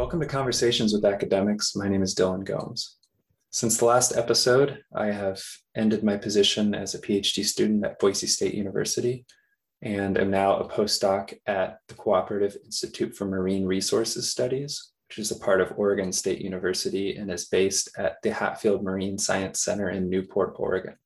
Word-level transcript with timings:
Welcome 0.00 0.20
to 0.20 0.26
Conversations 0.26 0.94
with 0.94 1.04
Academics. 1.04 1.76
My 1.76 1.86
name 1.86 2.02
is 2.02 2.14
Dylan 2.14 2.42
Gomes. 2.42 2.96
Since 3.50 3.76
the 3.76 3.84
last 3.84 4.16
episode, 4.16 4.82
I 4.94 5.08
have 5.08 5.42
ended 5.76 6.02
my 6.02 6.16
position 6.16 6.74
as 6.74 6.94
a 6.94 6.98
PhD 7.02 7.44
student 7.44 7.84
at 7.84 7.98
Boise 7.98 8.26
State 8.26 8.54
University 8.54 9.26
and 9.82 10.16
am 10.16 10.30
now 10.30 10.56
a 10.56 10.66
postdoc 10.66 11.34
at 11.44 11.80
the 11.88 11.94
Cooperative 11.96 12.56
Institute 12.64 13.14
for 13.14 13.26
Marine 13.26 13.66
Resources 13.66 14.30
Studies, 14.30 14.92
which 15.10 15.18
is 15.18 15.32
a 15.32 15.38
part 15.38 15.60
of 15.60 15.74
Oregon 15.76 16.12
State 16.12 16.40
University 16.40 17.16
and 17.16 17.30
is 17.30 17.44
based 17.44 17.90
at 17.98 18.22
the 18.22 18.32
Hatfield 18.32 18.82
Marine 18.82 19.18
Science 19.18 19.60
Center 19.60 19.90
in 19.90 20.08
Newport, 20.08 20.54
Oregon. 20.56 20.96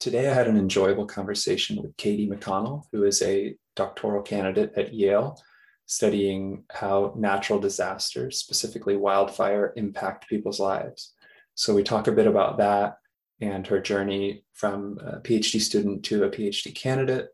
Today, 0.00 0.28
I 0.28 0.34
had 0.34 0.48
an 0.48 0.56
enjoyable 0.56 1.06
conversation 1.06 1.80
with 1.80 1.96
Katie 1.96 2.28
McConnell, 2.28 2.86
who 2.90 3.04
is 3.04 3.22
a 3.22 3.54
doctoral 3.76 4.22
candidate 4.22 4.72
at 4.76 4.92
Yale 4.92 5.40
studying 5.88 6.64
how 6.70 7.14
natural 7.16 7.58
disasters, 7.58 8.38
specifically 8.38 8.94
wildfire, 8.94 9.72
impact 9.74 10.28
people's 10.28 10.60
lives. 10.60 11.14
So 11.54 11.74
we 11.74 11.82
talk 11.82 12.06
a 12.06 12.12
bit 12.12 12.26
about 12.26 12.58
that 12.58 12.98
and 13.40 13.66
her 13.66 13.80
journey 13.80 14.44
from 14.52 14.98
a 15.00 15.18
PhD 15.20 15.60
student 15.60 16.04
to 16.04 16.24
a 16.24 16.30
PhD 16.30 16.74
candidate, 16.74 17.28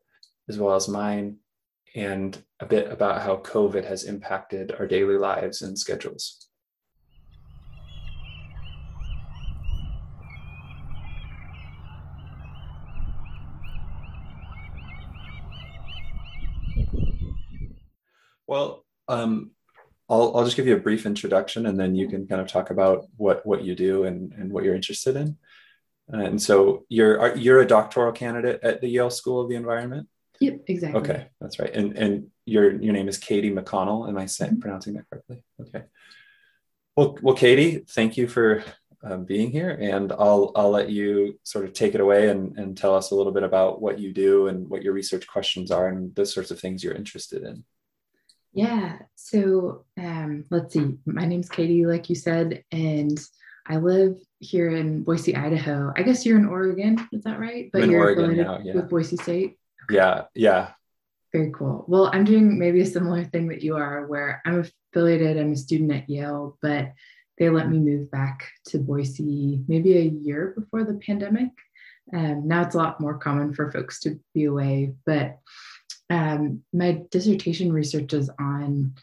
as 0.48 0.58
well 0.58 0.76
as 0.76 0.88
mine, 0.88 1.38
and 1.96 2.40
a 2.60 2.66
bit 2.66 2.90
about 2.90 3.22
how 3.22 3.38
COVID 3.38 3.84
has 3.84 4.04
impacted 4.04 4.72
our 4.78 4.86
daily 4.86 5.16
lives 5.16 5.62
and 5.62 5.76
schedules. 5.76 6.48
Well, 18.46 18.84
um, 19.08 19.50
I'll, 20.08 20.36
I'll 20.36 20.44
just 20.44 20.56
give 20.56 20.66
you 20.66 20.76
a 20.76 20.80
brief 20.80 21.06
introduction 21.06 21.66
and 21.66 21.78
then 21.78 21.94
you 21.94 22.08
can 22.08 22.26
kind 22.26 22.40
of 22.40 22.48
talk 22.48 22.70
about 22.70 23.06
what, 23.16 23.44
what 23.46 23.64
you 23.64 23.74
do 23.74 24.04
and, 24.04 24.32
and 24.32 24.52
what 24.52 24.64
you're 24.64 24.74
interested 24.74 25.16
in. 25.16 25.36
And 26.08 26.40
so 26.40 26.84
you're, 26.88 27.34
you're 27.36 27.60
a 27.60 27.66
doctoral 27.66 28.12
candidate 28.12 28.60
at 28.62 28.80
the 28.80 28.88
Yale 28.88 29.10
School 29.10 29.40
of 29.40 29.48
the 29.48 29.54
Environment? 29.54 30.08
Yep, 30.40 30.64
exactly. 30.66 31.00
Okay, 31.00 31.26
that's 31.40 31.58
right. 31.58 31.74
And, 31.74 31.96
and 31.96 32.26
your, 32.44 32.72
your 32.72 32.92
name 32.92 33.08
is 33.08 33.16
Katie 33.18 33.52
McConnell. 33.52 34.08
Am 34.08 34.18
I 34.18 34.26
saying, 34.26 34.52
mm-hmm. 34.52 34.60
pronouncing 34.60 34.94
that 34.94 35.08
correctly? 35.08 35.42
Okay. 35.60 35.84
Well, 36.96 37.16
well, 37.22 37.34
Katie, 37.34 37.84
thank 37.88 38.16
you 38.16 38.28
for 38.28 38.62
um, 39.02 39.24
being 39.24 39.50
here, 39.50 39.76
and 39.80 40.12
I'll 40.12 40.52
I'll 40.56 40.70
let 40.70 40.88
you 40.90 41.38
sort 41.42 41.64
of 41.64 41.72
take 41.72 41.94
it 41.94 42.00
away 42.00 42.28
and, 42.28 42.56
and 42.56 42.76
tell 42.76 42.94
us 42.94 43.10
a 43.10 43.14
little 43.14 43.32
bit 43.32 43.42
about 43.42 43.82
what 43.82 43.98
you 43.98 44.12
do 44.12 44.46
and 44.46 44.68
what 44.68 44.82
your 44.82 44.92
research 44.92 45.26
questions 45.26 45.70
are 45.70 45.88
and 45.88 46.14
the 46.14 46.24
sorts 46.24 46.50
of 46.50 46.58
things 46.58 46.82
you're 46.82 46.94
interested 46.94 47.42
in. 47.42 47.64
Yeah. 48.54 48.98
So 49.16 49.84
um, 49.98 50.44
let's 50.50 50.72
see. 50.72 50.96
My 51.06 51.26
name's 51.26 51.48
Katie, 51.48 51.86
like 51.86 52.08
you 52.08 52.14
said, 52.14 52.62
and 52.70 53.18
I 53.66 53.78
live 53.78 54.16
here 54.38 54.70
in 54.70 55.02
Boise, 55.02 55.34
Idaho. 55.34 55.92
I 55.96 56.02
guess 56.02 56.24
you're 56.24 56.38
in 56.38 56.46
Oregon. 56.46 57.06
Is 57.12 57.24
that 57.24 57.40
right? 57.40 57.68
But 57.72 57.88
you're 57.88 58.00
Oregon 58.00 58.36
now, 58.36 58.60
yeah. 58.62 58.74
with 58.74 58.88
Boise 58.88 59.16
State. 59.16 59.58
Okay. 59.84 59.96
Yeah. 59.96 60.24
Yeah. 60.34 60.70
Very 61.32 61.50
cool. 61.52 61.84
Well, 61.88 62.10
I'm 62.12 62.24
doing 62.24 62.56
maybe 62.56 62.80
a 62.80 62.86
similar 62.86 63.24
thing 63.24 63.48
that 63.48 63.62
you 63.62 63.76
are, 63.76 64.06
where 64.06 64.40
I'm 64.46 64.64
affiliated. 64.92 65.36
I'm 65.36 65.52
a 65.52 65.56
student 65.56 65.90
at 65.90 66.08
Yale, 66.08 66.56
but 66.62 66.92
they 67.38 67.50
let 67.50 67.68
me 67.68 67.78
move 67.80 68.08
back 68.12 68.48
to 68.66 68.78
Boise 68.78 69.64
maybe 69.66 69.98
a 69.98 70.02
year 70.02 70.54
before 70.56 70.84
the 70.84 70.94
pandemic. 70.94 71.50
Um, 72.12 72.46
now 72.46 72.62
it's 72.62 72.76
a 72.76 72.78
lot 72.78 73.00
more 73.00 73.18
common 73.18 73.52
for 73.52 73.72
folks 73.72 73.98
to 74.00 74.20
be 74.32 74.44
away, 74.44 74.94
but 75.06 75.38
um, 76.10 76.62
my 76.72 77.02
dissertation 77.10 77.72
research 77.72 78.12
is 78.12 78.30
on 78.38 78.94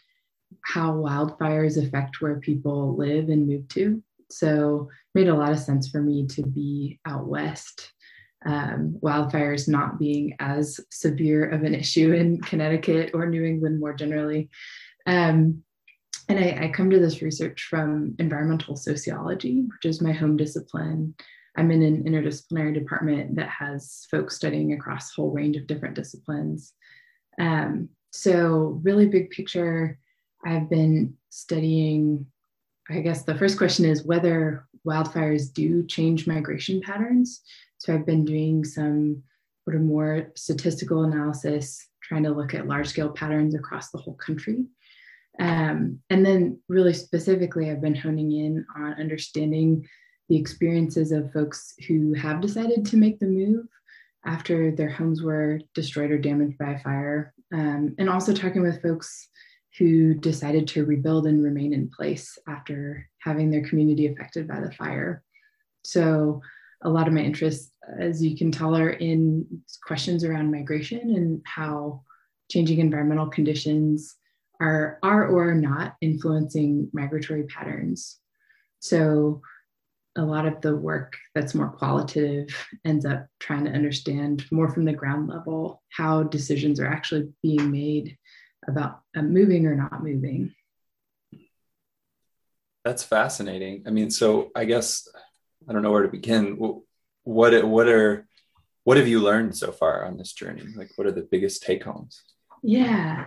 how 0.64 0.92
wildfires 0.92 1.82
affect 1.82 2.20
where 2.20 2.38
people 2.38 2.96
live 2.96 3.28
and 3.28 3.46
move 3.46 3.66
to. 3.68 4.02
So 4.30 4.88
it 5.14 5.18
made 5.18 5.28
a 5.28 5.34
lot 5.34 5.52
of 5.52 5.58
sense 5.58 5.88
for 5.88 6.00
me 6.00 6.26
to 6.28 6.42
be 6.42 7.00
out 7.06 7.26
west. 7.26 7.92
Um, 8.44 8.96
wildfires 9.00 9.68
not 9.68 10.00
being 10.00 10.34
as 10.40 10.80
severe 10.90 11.48
of 11.48 11.62
an 11.62 11.74
issue 11.74 12.12
in 12.12 12.40
Connecticut 12.40 13.12
or 13.14 13.26
New 13.26 13.44
England 13.44 13.78
more 13.78 13.94
generally. 13.94 14.50
Um, 15.06 15.62
and 16.28 16.38
I, 16.38 16.64
I, 16.64 16.68
come 16.68 16.90
to 16.90 16.98
this 16.98 17.22
research 17.22 17.66
from 17.68 18.16
environmental 18.18 18.74
sociology, 18.74 19.62
which 19.62 19.84
is 19.84 20.00
my 20.00 20.12
home 20.12 20.36
discipline. 20.36 21.14
I'm 21.56 21.70
in 21.70 21.82
an 21.82 22.04
interdisciplinary 22.04 22.74
department 22.74 23.36
that 23.36 23.48
has 23.48 24.06
folks 24.10 24.36
studying 24.36 24.72
across 24.72 25.10
a 25.10 25.20
whole 25.20 25.30
range 25.30 25.56
of 25.56 25.66
different 25.66 25.94
disciplines. 25.94 26.72
Um, 27.38 27.88
so, 28.10 28.80
really 28.82 29.06
big 29.06 29.30
picture, 29.30 29.98
I've 30.44 30.68
been 30.68 31.14
studying. 31.30 32.26
I 32.90 33.00
guess 33.00 33.22
the 33.22 33.36
first 33.36 33.56
question 33.56 33.84
is 33.84 34.04
whether 34.04 34.66
wildfires 34.86 35.52
do 35.52 35.86
change 35.86 36.26
migration 36.26 36.80
patterns. 36.80 37.42
So, 37.78 37.94
I've 37.94 38.06
been 38.06 38.24
doing 38.24 38.64
some 38.64 39.22
sort 39.64 39.76
of 39.76 39.82
more 39.82 40.32
statistical 40.34 41.04
analysis, 41.04 41.88
trying 42.02 42.24
to 42.24 42.30
look 42.30 42.54
at 42.54 42.66
large 42.66 42.88
scale 42.88 43.10
patterns 43.10 43.54
across 43.54 43.90
the 43.90 43.98
whole 43.98 44.14
country. 44.14 44.64
Um, 45.40 46.00
and 46.10 46.26
then, 46.26 46.60
really 46.68 46.92
specifically, 46.92 47.70
I've 47.70 47.80
been 47.80 47.94
honing 47.94 48.32
in 48.32 48.66
on 48.76 48.94
understanding 49.00 49.88
the 50.28 50.36
experiences 50.36 51.12
of 51.12 51.32
folks 51.32 51.74
who 51.88 52.14
have 52.14 52.40
decided 52.40 52.84
to 52.86 52.96
make 52.96 53.18
the 53.18 53.26
move 53.26 53.66
after 54.24 54.70
their 54.70 54.90
homes 54.90 55.22
were 55.22 55.60
destroyed 55.74 56.10
or 56.10 56.18
damaged 56.18 56.58
by 56.58 56.78
fire, 56.78 57.34
um, 57.52 57.94
and 57.98 58.08
also 58.08 58.32
talking 58.32 58.62
with 58.62 58.82
folks 58.82 59.28
who 59.78 60.14
decided 60.14 60.68
to 60.68 60.84
rebuild 60.84 61.26
and 61.26 61.42
remain 61.42 61.72
in 61.72 61.88
place 61.88 62.38
after 62.48 63.08
having 63.20 63.50
their 63.50 63.66
community 63.66 64.06
affected 64.06 64.46
by 64.46 64.60
the 64.60 64.72
fire. 64.72 65.22
So, 65.84 66.40
a 66.84 66.90
lot 66.90 67.06
of 67.06 67.14
my 67.14 67.20
interests, 67.20 67.70
as 67.98 68.22
you 68.22 68.36
can 68.36 68.50
tell, 68.50 68.76
are 68.76 68.90
in 68.90 69.46
questions 69.86 70.24
around 70.24 70.50
migration 70.50 71.14
and 71.14 71.40
how 71.44 72.02
changing 72.50 72.80
environmental 72.80 73.28
conditions 73.28 74.16
are, 74.60 74.98
are 75.02 75.28
or 75.28 75.50
are 75.50 75.54
not 75.54 75.94
influencing 76.00 76.90
migratory 76.92 77.44
patterns. 77.44 78.18
So, 78.80 79.42
a 80.16 80.22
lot 80.22 80.46
of 80.46 80.60
the 80.60 80.76
work 80.76 81.16
that's 81.34 81.54
more 81.54 81.70
qualitative 81.70 82.48
ends 82.84 83.06
up 83.06 83.26
trying 83.40 83.64
to 83.64 83.70
understand 83.70 84.44
more 84.50 84.68
from 84.68 84.84
the 84.84 84.92
ground 84.92 85.28
level 85.28 85.82
how 85.90 86.22
decisions 86.22 86.78
are 86.80 86.86
actually 86.86 87.32
being 87.42 87.70
made 87.70 88.18
about 88.68 89.00
uh, 89.16 89.22
moving 89.22 89.66
or 89.66 89.74
not 89.74 90.02
moving. 90.02 90.54
That's 92.84 93.02
fascinating. 93.02 93.84
I 93.86 93.90
mean, 93.90 94.10
so 94.10 94.50
I 94.54 94.64
guess 94.64 95.08
I 95.68 95.72
don't 95.72 95.82
know 95.82 95.92
where 95.92 96.02
to 96.02 96.08
begin. 96.08 96.56
What 96.58 97.64
what 97.64 97.88
are 97.88 98.26
what 98.84 98.96
have 98.96 99.06
you 99.06 99.20
learned 99.20 99.56
so 99.56 99.70
far 99.70 100.04
on 100.04 100.16
this 100.16 100.32
journey? 100.32 100.64
Like, 100.76 100.90
what 100.96 101.06
are 101.06 101.12
the 101.12 101.28
biggest 101.30 101.62
take 101.62 101.84
homes? 101.84 102.20
Yeah. 102.62 103.26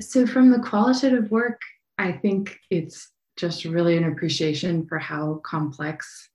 So 0.00 0.26
from 0.26 0.50
the 0.50 0.58
qualitative 0.58 1.30
work, 1.30 1.60
I 1.98 2.12
think 2.12 2.58
it's 2.70 3.10
just 3.42 3.64
really 3.64 3.96
an 3.96 4.04
appreciation 4.04 4.86
for 4.86 5.00
how 5.00 5.40
complex 5.44 6.28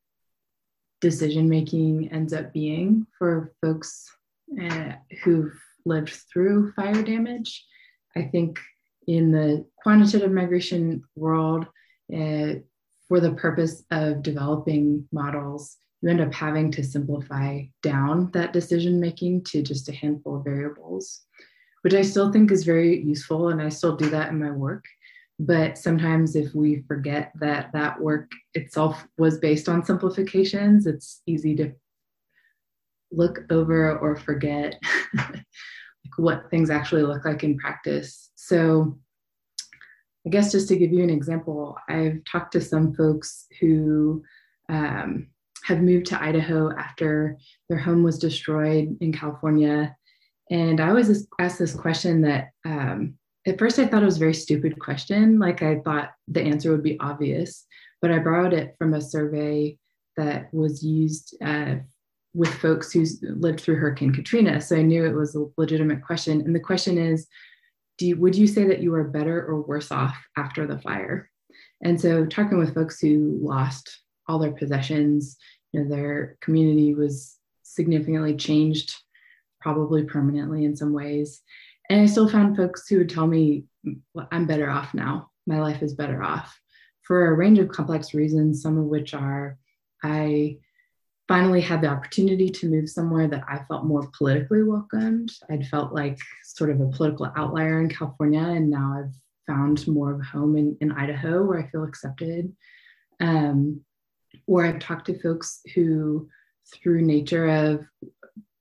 decision 1.00 1.48
making 1.48 2.10
ends 2.12 2.34
up 2.34 2.52
being 2.52 3.08
for 3.18 3.54
folks 3.62 4.06
uh, 4.62 4.92
who've 5.24 5.58
lived 5.86 6.14
through 6.30 6.74
fire 6.74 7.02
damage. 7.02 7.66
I 8.18 8.24
think 8.24 8.60
in 9.08 9.32
the 9.32 9.66
quantitative 9.82 10.34
migration 10.34 11.02
world, 11.16 11.66
uh, 12.14 12.56
for 13.08 13.22
the 13.22 13.32
purpose 13.32 13.86
of 13.90 14.22
developing 14.22 15.08
models, 15.14 15.78
you 16.02 16.10
end 16.10 16.20
up 16.20 16.34
having 16.34 16.72
to 16.72 16.84
simplify 16.84 17.62
down 17.82 18.30
that 18.34 18.52
decision 18.52 19.00
making 19.00 19.46
to 19.46 19.62
just 19.62 19.88
a 19.88 19.94
handful 19.94 20.36
of 20.36 20.44
variables, 20.44 21.22
which 21.84 21.94
I 21.94 22.02
still 22.02 22.34
think 22.34 22.52
is 22.52 22.66
very 22.66 23.02
useful. 23.02 23.48
And 23.48 23.62
I 23.62 23.70
still 23.70 23.96
do 23.96 24.10
that 24.10 24.28
in 24.28 24.40
my 24.40 24.52
work. 24.52 24.84
But 25.40 25.78
sometimes, 25.78 26.36
if 26.36 26.54
we 26.56 26.84
forget 26.88 27.32
that 27.40 27.72
that 27.74 28.02
work 28.02 28.32
itself 28.56 29.06
was 29.18 29.38
based 29.38 29.70
on 29.70 29.86
simplifications, 29.86 30.88
it's 30.88 31.22
easy 31.28 31.56
to 31.58 31.74
look 33.12 33.40
over 33.52 33.98
or 34.00 34.16
forget 34.16 34.82
like 35.16 35.46
what 36.18 36.50
things 36.50 36.70
actually 36.70 37.04
look 37.04 37.24
like 37.24 37.44
in 37.44 37.58
practice. 37.58 38.32
So, 38.36 38.98
I 40.26 40.30
guess 40.30 40.52
just 40.52 40.68
to 40.70 40.76
give 40.76 40.92
you 40.92 41.04
an 41.04 41.12
example, 41.12 41.78
I've 41.88 42.24
talked 42.30 42.54
to 42.54 42.62
some 42.62 42.96
folks 42.96 43.46
who 43.62 44.24
um, 44.70 45.28
have 45.66 45.82
moved 45.82 46.08
to 46.08 46.22
Idaho 46.22 46.72
after 46.78 47.38
their 47.70 47.78
home 47.78 48.02
was 48.02 48.18
destroyed 48.18 48.98
in 49.02 49.14
California. 49.14 49.96
And 50.50 50.80
I 50.80 50.90
always 50.90 51.28
ask 51.40 51.58
this 51.58 51.76
question 51.76 52.22
that 52.22 52.50
um, 52.66 53.16
at 53.48 53.58
first 53.58 53.80
I 53.80 53.88
thought 53.88 54.04
it 54.04 54.06
was 54.06 54.18
a 54.18 54.20
very 54.20 54.34
stupid 54.34 54.78
question. 54.80 55.40
Like 55.40 55.64
I 55.64 55.80
thought 55.80 56.12
the 56.28 56.42
answer 56.42 56.72
would 56.72 56.84
be 56.84 57.00
obvious, 57.00 57.66
but 58.02 58.12
I 58.12 58.20
borrowed 58.20 58.54
it 58.54 58.76
from 58.78 58.94
a 58.94 59.02
survey 59.02 59.78
that 60.18 60.54
was 60.54 60.84
used 60.84 61.36
uh, 61.44 61.76
with 62.34 62.54
folks 62.56 62.92
who 62.92 63.06
lived 63.22 63.62
through 63.62 63.78
Hurricane 63.78 64.14
Katrina. 64.14 64.60
So 64.60 64.76
I 64.76 64.82
knew 64.82 65.06
it 65.06 65.16
was 65.16 65.36
a 65.36 65.46
legitimate 65.58 66.04
question. 66.04 66.42
And 66.42 66.54
the 66.54 66.60
question 66.60 66.98
is 66.98 67.28
do 67.98 68.06
you, 68.06 68.18
would 68.18 68.36
you 68.36 68.48
say 68.48 68.66
that 68.66 68.82
you 68.82 68.92
were 68.92 69.06
better 69.06 69.44
or 69.46 69.62
worse 69.62 69.92
off 69.92 70.16
after 70.38 70.68
the 70.68 70.80
fire? 70.80 71.32
And 71.84 72.00
so, 72.00 72.26
talking 72.26 72.58
with 72.58 72.76
folks 72.76 73.00
who 73.00 73.40
lost 73.42 74.02
all 74.28 74.40
their 74.40 74.52
possessions, 74.52 75.38
you 75.72 75.82
know, 75.82 75.90
their 75.90 76.38
community 76.42 76.94
was 76.94 77.36
significantly 77.64 78.36
changed, 78.36 78.96
probably 79.62 80.04
permanently 80.04 80.66
in 80.66 80.76
some 80.76 80.94
ways. 80.94 81.42
And 81.90 82.02
I 82.02 82.06
still 82.06 82.30
found 82.30 82.58
folks 82.58 82.88
who 82.88 82.98
would 82.98 83.10
tell 83.10 83.28
me, 83.28 83.66
well, 84.14 84.28
I'm 84.32 84.46
better 84.46 84.70
off 84.70 84.94
now. 84.94 85.30
My 85.46 85.62
life 85.62 85.82
is 85.82 85.94
better 85.94 86.22
off 86.22 86.60
for 87.04 87.28
a 87.28 87.34
range 87.34 87.60
of 87.60 87.70
complex 87.70 88.14
reasons, 88.14 88.62
some 88.62 88.78
of 88.78 88.86
which 88.86 89.14
are 89.14 89.58
I 90.04 90.58
finally 91.28 91.62
had 91.62 91.82
the 91.82 91.88
opportunity 91.88 92.50
to 92.50 92.70
move 92.70 92.90
somewhere 92.90 93.28
that 93.28 93.44
I 93.50 93.60
felt 93.68 93.86
more 93.86 94.10
politically 94.18 94.64
welcomed. 94.64 95.32
I'd 95.50 95.68
felt 95.68 95.94
like 95.94 96.18
sort 96.44 96.70
of 96.70 96.80
a 96.80 96.88
political 96.88 97.32
outlier 97.36 97.82
in 97.82 97.90
California, 97.90 98.42
and 98.42 98.70
now 98.70 98.98
I've 99.00 99.14
found 99.46 99.88
more 99.88 100.14
of 100.14 100.20
a 100.20 100.24
home 100.24 100.58
in, 100.58 100.78
in 100.82 100.92
Idaho 100.92 101.44
where 101.44 101.60
I 101.60 101.70
feel 101.70 101.84
accepted. 101.84 102.54
Um, 103.20 103.82
or 104.46 104.66
I've 104.66 104.80
talked 104.80 105.08
to 105.08 105.20
folks 105.20 105.62
who, 105.74 106.30
through 106.74 107.02
nature 107.02 107.48
of 107.48 107.86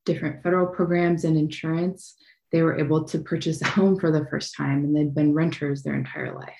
different 0.05 0.43
federal 0.43 0.67
programs 0.67 1.25
and 1.25 1.37
insurance, 1.37 2.17
they 2.53 2.63
were 2.63 2.79
able 2.79 3.05
to 3.05 3.19
purchase 3.19 3.61
a 3.63 3.67
home 3.67 3.99
for 3.99 4.11
the 4.11 4.27
first 4.27 4.55
time 4.57 4.85
and 4.85 4.97
they'd 4.97 5.15
been 5.15 5.35
renters 5.35 5.83
their 5.83 5.95
entire 5.95 6.35
life. 6.35 6.55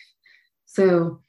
So, 0.67 1.21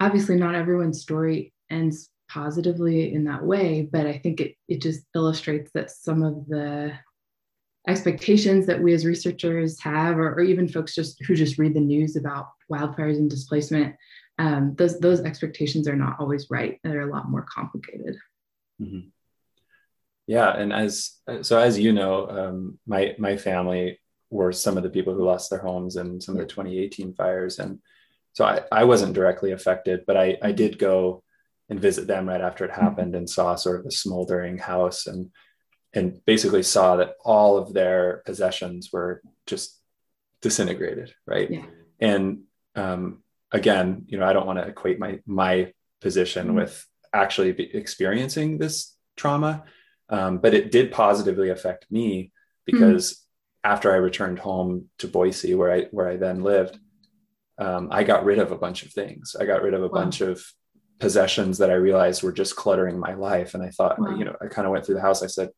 obviously, 0.00 0.36
not 0.36 0.54
everyone's 0.54 1.00
story 1.00 1.52
ends 1.70 2.10
positively 2.28 3.12
in 3.12 3.24
that 3.24 3.44
way, 3.44 3.88
but 3.90 4.06
I 4.06 4.18
think 4.18 4.40
it, 4.40 4.54
it 4.68 4.82
just 4.82 5.06
illustrates 5.14 5.70
that 5.72 5.90
some 5.90 6.22
of 6.22 6.46
the 6.46 6.92
expectations 7.88 8.66
that 8.66 8.82
we 8.82 8.92
as 8.94 9.06
researchers 9.06 9.80
have, 9.80 10.18
or, 10.18 10.32
or 10.34 10.40
even 10.40 10.68
folks 10.68 10.94
just 10.94 11.24
who 11.24 11.34
just 11.34 11.58
read 11.58 11.74
the 11.74 11.80
news 11.80 12.16
about 12.16 12.48
wildfires 12.70 13.16
and 13.16 13.30
displacement, 13.30 13.94
um, 14.38 14.74
those 14.76 14.98
those 15.00 15.20
expectations 15.20 15.88
are 15.88 15.96
not 15.96 16.16
always 16.18 16.48
right. 16.50 16.78
They're 16.82 17.08
a 17.08 17.12
lot 17.12 17.30
more 17.30 17.46
complicated. 17.48 18.16
Mm-hmm. 18.80 19.08
Yeah, 20.26 20.50
and 20.56 20.72
as 20.72 21.12
so 21.42 21.58
as 21.58 21.78
you 21.78 21.92
know, 21.92 22.28
um, 22.28 22.78
my 22.86 23.14
my 23.18 23.36
family 23.36 24.00
were 24.30 24.52
some 24.52 24.76
of 24.76 24.82
the 24.82 24.90
people 24.90 25.14
who 25.14 25.24
lost 25.24 25.50
their 25.50 25.60
homes 25.60 25.96
in 25.96 26.20
some 26.20 26.34
of 26.34 26.40
the 26.40 26.46
2018 26.46 27.14
fires, 27.14 27.58
and 27.58 27.78
so 28.32 28.44
I, 28.44 28.62
I 28.72 28.84
wasn't 28.84 29.14
directly 29.14 29.52
affected, 29.52 30.00
but 30.06 30.16
I 30.16 30.36
I 30.42 30.52
did 30.52 30.78
go 30.78 31.22
and 31.68 31.80
visit 31.80 32.06
them 32.06 32.28
right 32.28 32.40
after 32.40 32.64
it 32.64 32.70
mm-hmm. 32.70 32.80
happened 32.80 33.14
and 33.14 33.28
saw 33.28 33.54
sort 33.54 33.80
of 33.80 33.86
a 33.86 33.90
smoldering 33.90 34.58
house 34.58 35.06
and 35.06 35.30
and 35.92 36.24
basically 36.26 36.62
saw 36.62 36.96
that 36.96 37.14
all 37.24 37.56
of 37.56 37.72
their 37.72 38.22
possessions 38.26 38.90
were 38.92 39.22
just 39.46 39.80
disintegrated 40.42 41.14
right 41.26 41.50
yeah. 41.50 41.64
and 42.00 42.42
um, 42.74 43.22
again 43.52 44.04
you 44.06 44.18
know 44.18 44.26
i 44.26 44.32
don't 44.32 44.46
want 44.46 44.58
to 44.58 44.66
equate 44.66 44.98
my 44.98 45.18
my 45.26 45.72
position 46.00 46.48
mm-hmm. 46.48 46.56
with 46.56 46.86
actually 47.12 47.50
experiencing 47.74 48.58
this 48.58 48.94
trauma 49.16 49.64
um, 50.08 50.38
but 50.38 50.54
it 50.54 50.70
did 50.70 50.92
positively 50.92 51.50
affect 51.50 51.86
me 51.90 52.32
because 52.64 53.12
mm-hmm. 53.12 53.72
after 53.72 53.92
i 53.92 53.96
returned 53.96 54.38
home 54.38 54.86
to 54.98 55.08
boise 55.08 55.54
where 55.54 55.72
i 55.72 55.82
where 55.90 56.08
i 56.08 56.16
then 56.16 56.42
lived 56.42 56.78
um, 57.58 57.88
i 57.90 58.04
got 58.04 58.24
rid 58.24 58.38
of 58.38 58.52
a 58.52 58.58
bunch 58.58 58.82
of 58.84 58.92
things 58.92 59.36
i 59.38 59.44
got 59.44 59.62
rid 59.62 59.74
of 59.74 59.82
a 59.82 59.88
wow. 59.88 60.00
bunch 60.00 60.20
of 60.20 60.42
possessions 60.98 61.58
that 61.58 61.70
I 61.70 61.74
realized 61.74 62.22
were 62.22 62.32
just 62.32 62.56
cluttering 62.56 62.98
my 62.98 63.14
life. 63.14 63.54
And 63.54 63.62
I 63.62 63.70
thought, 63.70 63.98
wow. 63.98 64.16
you 64.16 64.24
know, 64.24 64.36
I 64.40 64.46
kind 64.46 64.66
of 64.66 64.72
went 64.72 64.86
through 64.86 64.94
the 64.96 65.00
house. 65.00 65.22
I 65.22 65.26
said, 65.26 65.50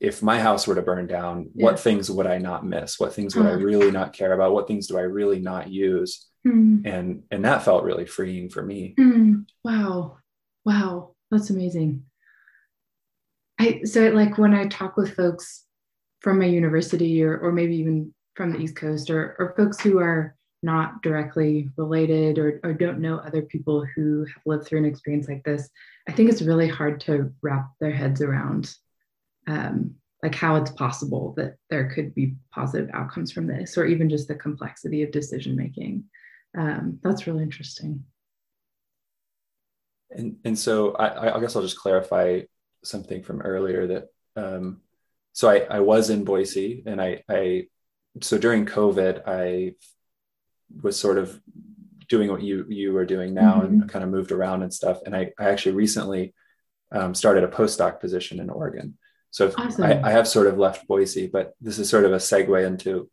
if 0.00 0.22
my 0.22 0.38
house 0.38 0.66
were 0.66 0.74
to 0.74 0.82
burn 0.82 1.06
down, 1.06 1.50
yeah. 1.54 1.64
what 1.64 1.80
things 1.80 2.10
would 2.10 2.26
I 2.26 2.38
not 2.38 2.66
miss? 2.66 2.98
What 3.00 3.12
things 3.14 3.34
would 3.34 3.46
I 3.46 3.52
really 3.52 3.90
not 3.90 4.12
care 4.12 4.32
about? 4.32 4.52
What 4.52 4.68
things 4.68 4.86
do 4.86 4.98
I 4.98 5.02
really 5.02 5.40
not 5.40 5.70
use? 5.70 6.26
Mm. 6.46 6.86
And 6.86 7.22
and 7.30 7.44
that 7.44 7.64
felt 7.64 7.84
really 7.84 8.06
freeing 8.06 8.48
for 8.48 8.62
me. 8.62 8.94
Mm. 8.98 9.46
Wow. 9.64 10.18
Wow. 10.64 11.14
That's 11.30 11.50
amazing. 11.50 12.04
I 13.58 13.82
so 13.84 14.08
like 14.10 14.38
when 14.38 14.54
I 14.54 14.66
talk 14.66 14.96
with 14.96 15.14
folks 15.14 15.64
from 16.20 16.38
my 16.38 16.46
university 16.46 17.22
or 17.22 17.38
or 17.38 17.52
maybe 17.52 17.76
even 17.76 18.14
from 18.34 18.52
the 18.52 18.58
East 18.58 18.76
Coast 18.76 19.10
or 19.10 19.36
or 19.38 19.54
folks 19.56 19.80
who 19.80 19.98
are 19.98 20.36
not 20.62 21.02
directly 21.02 21.68
related 21.76 22.38
or, 22.38 22.60
or 22.64 22.72
don't 22.72 22.98
know 22.98 23.18
other 23.18 23.42
people 23.42 23.86
who 23.94 24.24
have 24.24 24.42
lived 24.44 24.66
through 24.66 24.78
an 24.78 24.84
experience 24.84 25.28
like 25.28 25.44
this, 25.44 25.68
I 26.08 26.12
think 26.12 26.30
it's 26.30 26.42
really 26.42 26.66
hard 26.66 27.00
to 27.02 27.32
wrap 27.42 27.70
their 27.80 27.92
heads 27.92 28.20
around 28.22 28.74
um, 29.46 29.94
like 30.22 30.34
how 30.34 30.56
it's 30.56 30.72
possible 30.72 31.32
that 31.36 31.54
there 31.70 31.88
could 31.90 32.14
be 32.14 32.34
positive 32.52 32.90
outcomes 32.92 33.30
from 33.30 33.46
this, 33.46 33.78
or 33.78 33.86
even 33.86 34.10
just 34.10 34.26
the 34.26 34.34
complexity 34.34 35.02
of 35.02 35.12
decision 35.12 35.54
making. 35.54 36.04
Um, 36.56 36.98
that's 37.02 37.26
really 37.26 37.42
interesting. 37.42 38.04
And 40.10 40.36
and 40.44 40.58
so 40.58 40.92
I, 40.94 41.36
I 41.36 41.40
guess 41.40 41.54
I'll 41.54 41.62
just 41.62 41.78
clarify 41.78 42.40
something 42.84 43.22
from 43.22 43.42
earlier 43.42 43.86
that 43.86 44.06
um, 44.36 44.80
so 45.32 45.48
I, 45.48 45.66
I 45.70 45.80
was 45.80 46.10
in 46.10 46.24
Boise 46.24 46.82
and 46.86 47.00
I, 47.00 47.22
I 47.28 47.66
so 48.20 48.38
during 48.38 48.66
COVID 48.66 49.22
I 49.26 49.74
was 50.82 50.98
sort 50.98 51.18
of 51.18 51.40
doing 52.08 52.30
what 52.30 52.42
you 52.42 52.64
you 52.68 52.96
are 52.96 53.06
doing 53.06 53.34
now 53.34 53.56
mm-hmm. 53.56 53.82
and 53.82 53.88
kind 53.88 54.04
of 54.04 54.10
moved 54.10 54.32
around 54.32 54.62
and 54.62 54.72
stuff. 54.72 55.00
And 55.04 55.14
I, 55.14 55.30
I 55.38 55.50
actually 55.50 55.76
recently 55.76 56.34
um, 56.90 57.14
started 57.14 57.44
a 57.44 57.48
postdoc 57.48 58.00
position 58.00 58.40
in 58.40 58.50
Oregon. 58.50 58.96
So 59.30 59.52
awesome. 59.56 59.84
I, 59.84 60.02
I, 60.02 60.10
have 60.10 60.26
sort 60.26 60.46
of 60.46 60.56
left 60.56 60.88
Boise, 60.88 61.26
but 61.26 61.52
this 61.60 61.78
is 61.78 61.90
sort 61.90 62.06
of 62.06 62.12
a 62.12 62.16
segue 62.16 62.66
into 62.66 63.10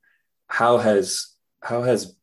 how 0.48 0.78
has 0.78 1.34
how 1.62 1.84
has 1.84 2.16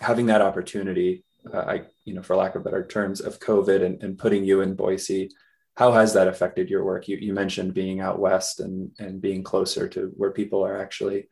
having 0.00 0.26
that 0.26 0.42
opportunity, 0.42 1.24
uh, 1.52 1.58
I 1.58 1.82
you 2.04 2.14
know 2.14 2.22
for 2.22 2.36
lack 2.36 2.54
of 2.54 2.62
better 2.62 2.86
terms, 2.86 3.20
of 3.20 3.40
COVID 3.40 3.84
and, 3.84 4.02
and 4.02 4.16
putting 4.16 4.44
you 4.44 4.60
in 4.60 4.74
Boise, 4.74 5.30
how 5.76 5.92
has 5.92 6.14
that 6.14 6.28
affected 6.28 6.70
your 6.70 6.84
work? 6.84 7.08
You 7.08 7.16
you 7.18 7.32
mentioned 7.32 7.74
being 7.74 8.00
out 8.00 8.18
west 8.18 8.60
and 8.60 8.90
and 8.98 9.20
being 9.20 9.42
closer 9.42 9.88
to 9.88 10.12
where 10.16 10.32
people 10.32 10.64
are 10.64 10.80
actually 10.80 11.28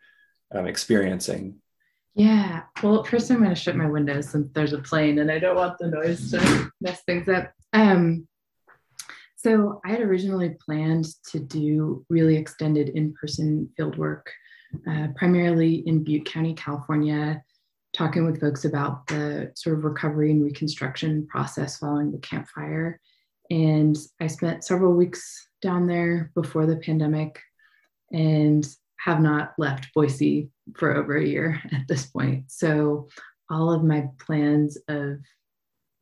um, 0.55 0.67
experiencing 0.67 1.61
yeah. 2.15 2.63
Well, 2.83 3.03
first 3.03 3.31
I'm 3.31 3.39
going 3.39 3.51
to 3.51 3.57
shut 3.57 3.75
my 3.75 3.89
windows 3.89 4.29
since 4.29 4.49
there's 4.53 4.73
a 4.73 4.79
plane 4.79 5.19
and 5.19 5.31
I 5.31 5.39
don't 5.41 5.57
want 5.57 5.79
the 5.79 5.89
noise 5.89 6.31
to 6.31 6.71
mess 6.81 7.03
things 7.03 7.29
up. 7.29 7.53
Um, 7.73 8.29
so 9.37 9.81
I 9.85 9.91
had 9.91 10.01
originally 10.01 10.57
planned 10.65 11.07
to 11.31 11.41
do 11.41 12.07
really 12.09 12.37
extended 12.37 12.91
in-person 12.91 13.71
field 13.77 13.99
work, 13.99 14.33
uh, 14.89 15.09
primarily 15.17 15.87
in 15.87 16.05
Butte 16.05 16.25
County, 16.25 16.55
California, 16.55 17.43
talking 17.93 18.25
with 18.25 18.41
folks 18.41 18.65
about 18.65 19.07
the 19.09 19.53
sort 19.55 19.77
of 19.77 19.85
recovery 19.85 20.31
and 20.31 20.43
reconstruction 20.43 21.27
process 21.27 21.79
following 21.79 22.13
the 22.13 22.19
Camp 22.19 22.49
Fire. 22.49 23.01
And 23.51 23.97
I 24.21 24.27
spent 24.27 24.65
several 24.65 24.95
weeks 24.95 25.49
down 25.61 25.87
there 25.87 26.31
before 26.35 26.67
the 26.67 26.77
pandemic 26.77 27.41
and 28.13 28.67
have 28.99 29.21
not 29.21 29.53
left 29.59 29.93
Boise 29.95 30.51
for 30.77 30.97
over 30.97 31.17
a 31.17 31.27
year 31.27 31.61
at 31.73 31.87
this 31.89 32.07
point. 32.07 32.45
So 32.49 33.09
all 33.51 33.71
of 33.71 33.85
my 33.85 34.09
plans 34.19 34.79
of 34.89 35.19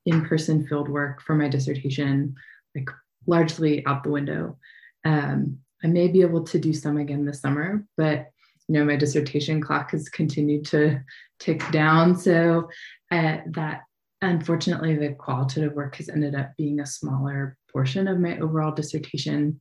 in-person 0.06 0.66
field 0.66 0.88
work 0.88 1.20
for 1.22 1.34
my 1.34 1.48
dissertation, 1.48 2.34
like 2.74 2.88
largely 3.26 3.84
out 3.86 4.02
the 4.02 4.10
window. 4.10 4.58
Um, 5.04 5.58
I 5.84 5.88
may 5.88 6.08
be 6.08 6.22
able 6.22 6.44
to 6.44 6.58
do 6.58 6.72
some 6.72 6.96
again 6.96 7.24
this 7.24 7.40
summer, 7.40 7.84
but 7.96 8.28
you 8.68 8.74
know 8.74 8.84
my 8.84 8.96
dissertation 8.96 9.60
clock 9.60 9.90
has 9.90 10.08
continued 10.08 10.64
to 10.66 11.00
tick 11.40 11.62
down. 11.72 12.16
So 12.16 12.68
uh, 13.10 13.38
that 13.48 13.82
unfortunately 14.22 14.96
the 14.96 15.14
qualitative 15.14 15.74
work 15.74 15.96
has 15.96 16.08
ended 16.08 16.34
up 16.34 16.52
being 16.56 16.80
a 16.80 16.86
smaller 16.86 17.56
portion 17.70 18.06
of 18.08 18.20
my 18.20 18.38
overall 18.38 18.72
dissertation. 18.72 19.60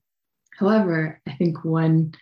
However, 0.58 1.20
I 1.28 1.32
think 1.32 1.66
one 1.66 2.14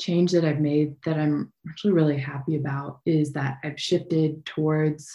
change 0.00 0.32
that 0.32 0.44
I've 0.44 0.60
made 0.60 0.96
that 1.04 1.18
I'm 1.18 1.52
actually 1.68 1.92
really 1.92 2.18
happy 2.18 2.56
about 2.56 3.00
is 3.04 3.32
that 3.32 3.58
I've 3.64 3.80
shifted 3.80 4.46
towards 4.46 5.10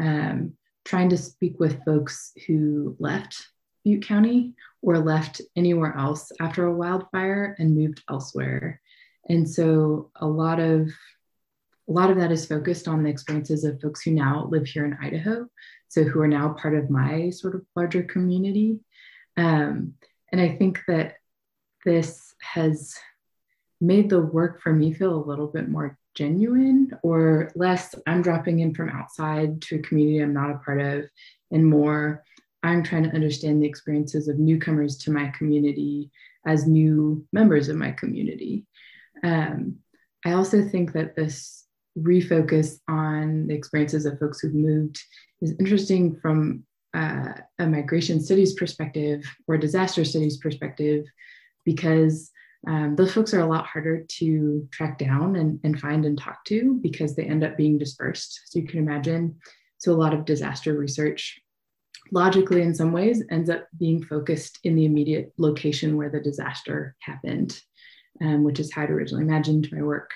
um, 0.00 0.54
trying 0.84 1.08
to 1.10 1.16
speak 1.16 1.58
with 1.58 1.84
folks 1.84 2.32
who 2.46 2.96
left 2.98 3.46
Butte 3.84 4.06
County 4.06 4.54
or 4.82 4.98
left 4.98 5.40
anywhere 5.54 5.96
else 5.96 6.30
after 6.40 6.66
a 6.66 6.74
wildfire 6.74 7.56
and 7.58 7.76
moved 7.76 8.02
elsewhere. 8.10 8.80
And 9.28 9.48
so 9.48 10.10
a 10.16 10.26
lot 10.26 10.60
of 10.60 10.90
a 11.88 11.92
lot 11.92 12.10
of 12.10 12.16
that 12.16 12.32
is 12.32 12.46
focused 12.46 12.88
on 12.88 13.02
the 13.02 13.10
experiences 13.10 13.62
of 13.62 13.80
folks 13.80 14.02
who 14.02 14.10
now 14.10 14.48
live 14.50 14.66
here 14.66 14.84
in 14.84 14.96
Idaho, 15.00 15.46
so 15.88 16.04
who 16.04 16.20
are 16.20 16.28
now 16.28 16.50
part 16.50 16.74
of 16.74 16.90
my 16.90 17.30
sort 17.30 17.54
of 17.54 17.62
larger 17.74 18.02
community. 18.02 18.80
Um, 19.36 19.94
and 20.32 20.40
I 20.40 20.56
think 20.56 20.80
that 20.88 21.16
this 21.84 22.34
has 22.40 22.94
made 23.80 24.10
the 24.10 24.20
work 24.20 24.60
for 24.60 24.72
me 24.72 24.92
feel 24.92 25.14
a 25.14 25.28
little 25.28 25.46
bit 25.46 25.68
more 25.68 25.98
genuine 26.14 26.90
or 27.02 27.52
less 27.54 27.94
I'm 28.06 28.22
dropping 28.22 28.60
in 28.60 28.74
from 28.74 28.88
outside 28.88 29.60
to 29.62 29.76
a 29.76 29.82
community 29.82 30.18
I'm 30.20 30.32
not 30.32 30.50
a 30.50 30.58
part 30.58 30.80
of, 30.80 31.04
and 31.50 31.64
more 31.64 32.24
I'm 32.62 32.82
trying 32.82 33.04
to 33.04 33.14
understand 33.14 33.62
the 33.62 33.68
experiences 33.68 34.26
of 34.26 34.38
newcomers 34.38 34.96
to 34.98 35.12
my 35.12 35.28
community 35.38 36.10
as 36.46 36.66
new 36.66 37.26
members 37.32 37.68
of 37.68 37.76
my 37.76 37.92
community. 37.92 38.66
Um, 39.22 39.76
I 40.24 40.32
also 40.32 40.66
think 40.66 40.92
that 40.92 41.14
this 41.14 41.65
refocus 41.98 42.78
on 42.88 43.46
the 43.46 43.54
experiences 43.54 44.06
of 44.06 44.18
folks 44.18 44.40
who've 44.40 44.54
moved 44.54 45.02
is 45.40 45.54
interesting 45.58 46.16
from 46.16 46.64
uh, 46.94 47.32
a 47.58 47.66
migration 47.66 48.20
studies 48.20 48.54
perspective 48.54 49.22
or 49.46 49.58
disaster 49.58 50.04
studies 50.04 50.38
perspective 50.38 51.04
because 51.64 52.30
um, 52.66 52.96
those 52.96 53.12
folks 53.12 53.34
are 53.34 53.40
a 53.40 53.46
lot 53.46 53.66
harder 53.66 54.04
to 54.08 54.66
track 54.72 54.98
down 54.98 55.36
and, 55.36 55.60
and 55.62 55.78
find 55.78 56.04
and 56.04 56.18
talk 56.18 56.44
to 56.46 56.78
because 56.82 57.14
they 57.14 57.24
end 57.24 57.44
up 57.44 57.56
being 57.56 57.78
dispersed. 57.78 58.40
So 58.46 58.58
you 58.58 58.66
can 58.66 58.78
imagine. 58.78 59.36
So 59.78 59.92
a 59.92 59.94
lot 59.94 60.14
of 60.14 60.24
disaster 60.24 60.76
research 60.76 61.40
logically 62.12 62.62
in 62.62 62.74
some 62.74 62.92
ways 62.92 63.22
ends 63.30 63.50
up 63.50 63.66
being 63.78 64.02
focused 64.02 64.58
in 64.64 64.74
the 64.74 64.84
immediate 64.84 65.32
location 65.38 65.96
where 65.96 66.10
the 66.10 66.20
disaster 66.20 66.96
happened, 67.00 67.60
um, 68.22 68.44
which 68.44 68.60
is 68.60 68.72
how 68.72 68.82
I'd 68.82 68.90
originally 68.90 69.24
imagined 69.24 69.68
my 69.72 69.82
work. 69.82 70.10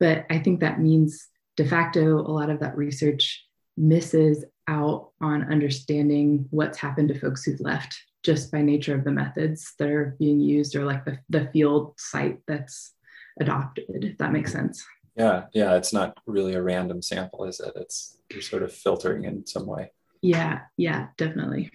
But 0.00 0.26
I 0.30 0.38
think 0.38 0.60
that 0.60 0.80
means 0.80 1.28
de 1.56 1.64
facto, 1.64 2.20
a 2.20 2.32
lot 2.32 2.50
of 2.50 2.60
that 2.60 2.76
research 2.76 3.46
misses 3.76 4.44
out 4.66 5.10
on 5.20 5.50
understanding 5.50 6.46
what's 6.50 6.78
happened 6.78 7.08
to 7.08 7.18
folks 7.18 7.44
who've 7.44 7.60
left 7.60 7.96
just 8.22 8.50
by 8.52 8.62
nature 8.62 8.94
of 8.94 9.04
the 9.04 9.10
methods 9.10 9.74
that 9.78 9.88
are 9.88 10.16
being 10.18 10.40
used 10.40 10.74
or 10.76 10.84
like 10.84 11.04
the, 11.04 11.18
the 11.28 11.48
field 11.52 11.94
site 11.98 12.38
that's 12.46 12.92
adopted, 13.40 14.04
if 14.04 14.18
that 14.18 14.32
makes 14.32 14.52
sense. 14.52 14.84
Yeah, 15.16 15.44
yeah, 15.52 15.74
it's 15.76 15.92
not 15.92 16.16
really 16.26 16.54
a 16.54 16.62
random 16.62 17.02
sample, 17.02 17.44
is 17.44 17.60
it? 17.60 17.72
It's 17.76 18.18
you're 18.30 18.42
sort 18.42 18.62
of 18.62 18.72
filtering 18.72 19.24
in 19.24 19.46
some 19.46 19.66
way. 19.66 19.92
Yeah, 20.22 20.60
yeah, 20.76 21.08
definitely. 21.16 21.70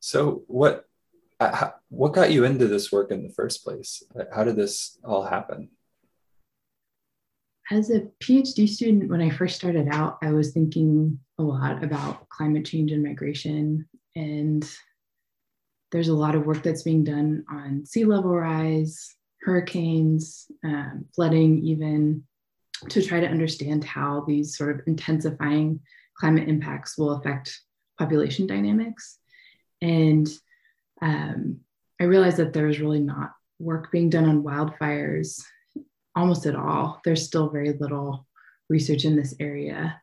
So 0.00 0.42
what 0.46 0.84
uh, 1.40 1.70
what 1.88 2.12
got 2.12 2.32
you 2.32 2.44
into 2.44 2.66
this 2.66 2.90
work 2.90 3.10
in 3.10 3.22
the 3.22 3.32
first 3.32 3.62
place? 3.62 4.02
How 4.34 4.44
did 4.44 4.56
this 4.56 4.98
all 5.04 5.24
happen? 5.24 5.70
As 7.70 7.90
a 7.90 8.00
PhD 8.22 8.66
student, 8.66 9.10
when 9.10 9.20
I 9.20 9.28
first 9.28 9.56
started 9.56 9.88
out, 9.90 10.18
I 10.22 10.32
was 10.32 10.52
thinking 10.52 11.18
a 11.38 11.42
lot 11.42 11.84
about 11.84 12.28
climate 12.30 12.64
change 12.64 12.92
and 12.92 13.02
migration. 13.02 13.86
And 14.16 14.68
there's 15.92 16.08
a 16.08 16.14
lot 16.14 16.34
of 16.34 16.46
work 16.46 16.62
that's 16.62 16.82
being 16.82 17.04
done 17.04 17.44
on 17.50 17.84
sea 17.84 18.04
level 18.04 18.30
rise, 18.30 19.14
hurricanes, 19.42 20.46
um, 20.64 21.04
flooding, 21.14 21.62
even 21.64 22.24
to 22.88 23.02
try 23.02 23.20
to 23.20 23.28
understand 23.28 23.84
how 23.84 24.24
these 24.26 24.56
sort 24.56 24.74
of 24.74 24.86
intensifying 24.86 25.80
climate 26.16 26.48
impacts 26.48 26.96
will 26.96 27.12
affect 27.12 27.60
population 27.98 28.46
dynamics. 28.46 29.18
And 29.82 30.26
um, 31.02 31.60
I 32.00 32.04
realized 32.04 32.38
that 32.38 32.54
there's 32.54 32.80
really 32.80 33.00
not 33.00 33.32
work 33.58 33.90
being 33.92 34.08
done 34.08 34.24
on 34.24 34.42
wildfires 34.42 35.42
almost 36.18 36.46
at 36.46 36.56
all. 36.56 37.00
There's 37.04 37.24
still 37.24 37.48
very 37.48 37.72
little 37.72 38.26
research 38.68 39.04
in 39.04 39.16
this 39.16 39.34
area. 39.40 40.00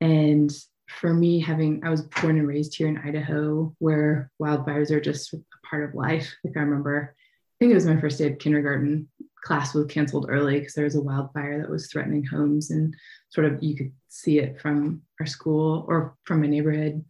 And 0.00 0.52
for 0.88 1.12
me, 1.12 1.40
having, 1.40 1.82
I 1.84 1.90
was 1.90 2.02
born 2.02 2.38
and 2.38 2.46
raised 2.46 2.76
here 2.76 2.88
in 2.88 2.98
Idaho, 2.98 3.74
where 3.78 4.30
wildfires 4.40 4.90
are 4.90 5.00
just 5.00 5.32
a 5.32 5.42
part 5.68 5.88
of 5.88 5.94
life. 5.94 6.34
Like 6.44 6.56
I 6.56 6.60
remember, 6.60 7.14
I 7.16 7.54
think 7.58 7.72
it 7.72 7.74
was 7.74 7.86
my 7.86 8.00
first 8.00 8.18
day 8.18 8.30
of 8.30 8.38
kindergarten, 8.38 9.08
class 9.44 9.74
was 9.74 9.86
canceled 9.86 10.26
early 10.28 10.58
because 10.58 10.74
there 10.74 10.84
was 10.84 10.94
a 10.96 11.00
wildfire 11.00 11.58
that 11.60 11.70
was 11.70 11.86
threatening 11.86 12.24
homes 12.24 12.70
and 12.70 12.94
sort 13.28 13.46
of 13.46 13.62
you 13.62 13.76
could 13.76 13.92
see 14.08 14.38
it 14.38 14.60
from 14.60 15.02
our 15.20 15.26
school 15.26 15.84
or 15.86 16.16
from 16.24 16.40
my 16.40 16.46
neighborhood. 16.46 17.04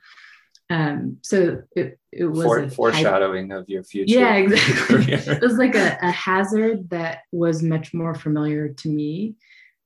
Um, 0.71 1.19
so 1.23 1.63
it, 1.77 1.99
it 2.11 2.25
was 2.25 2.45
For, 2.45 2.69
foreshadowing 2.71 3.53
of 3.53 3.69
your 3.69 3.85
future. 3.85 4.19
Yeah, 4.19 4.37
exactly. 4.37 5.13
it 5.13 5.41
was 5.43 5.59
like 5.59 5.75
a, 5.75 5.99
a 6.01 6.11
hazard 6.11 6.91
that 6.91 7.23
was 7.33 7.63
much 7.63 7.93
more 7.93 8.15
familiar 8.15 8.69
to 8.69 8.89
me 8.89 9.37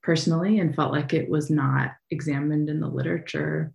personally 0.02 0.60
and 0.60 0.74
felt 0.74 0.92
like 0.92 1.12
it 1.12 1.28
was 1.28 1.50
not 1.50 1.92
examined 2.10 2.68
in 2.68 2.80
the 2.80 2.88
literature. 2.88 3.72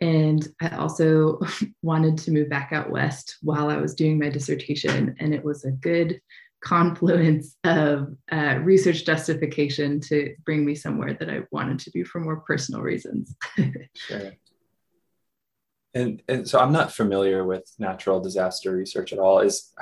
And 0.00 0.46
I 0.60 0.68
also 0.76 1.40
wanted 1.82 2.18
to 2.18 2.30
move 2.30 2.50
back 2.50 2.72
out 2.72 2.90
west 2.90 3.36
while 3.42 3.70
I 3.70 3.76
was 3.76 3.94
doing 3.94 4.18
my 4.18 4.28
dissertation. 4.28 5.16
And 5.18 5.34
it 5.34 5.44
was 5.44 5.64
a 5.64 5.72
good 5.72 6.20
confluence 6.62 7.56
of 7.64 8.14
uh, 8.32 8.58
research 8.62 9.04
justification 9.04 10.00
to 10.00 10.34
bring 10.44 10.64
me 10.64 10.74
somewhere 10.74 11.14
that 11.14 11.30
I 11.30 11.42
wanted 11.50 11.78
to 11.80 11.90
be 11.90 12.02
for 12.02 12.20
more 12.20 12.40
personal 12.40 12.80
reasons. 12.80 13.34
sure. 13.94 14.32
And, 15.94 16.22
and 16.28 16.48
so 16.48 16.58
I'm 16.58 16.72
not 16.72 16.92
familiar 16.92 17.44
with 17.44 17.70
natural 17.78 18.20
disaster 18.20 18.72
research 18.72 19.12
at 19.12 19.18
all. 19.18 19.38
Is 19.38 19.72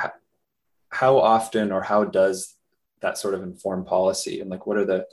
how 0.90 1.18
often 1.18 1.72
or 1.72 1.82
how 1.82 2.04
does 2.04 2.54
that 3.00 3.16
sort 3.16 3.34
of 3.34 3.42
inform 3.42 3.84
policy? 3.84 4.40
And 4.40 4.50
like, 4.50 4.66
what 4.66 4.76
are 4.76 4.84
the, 4.84 5.06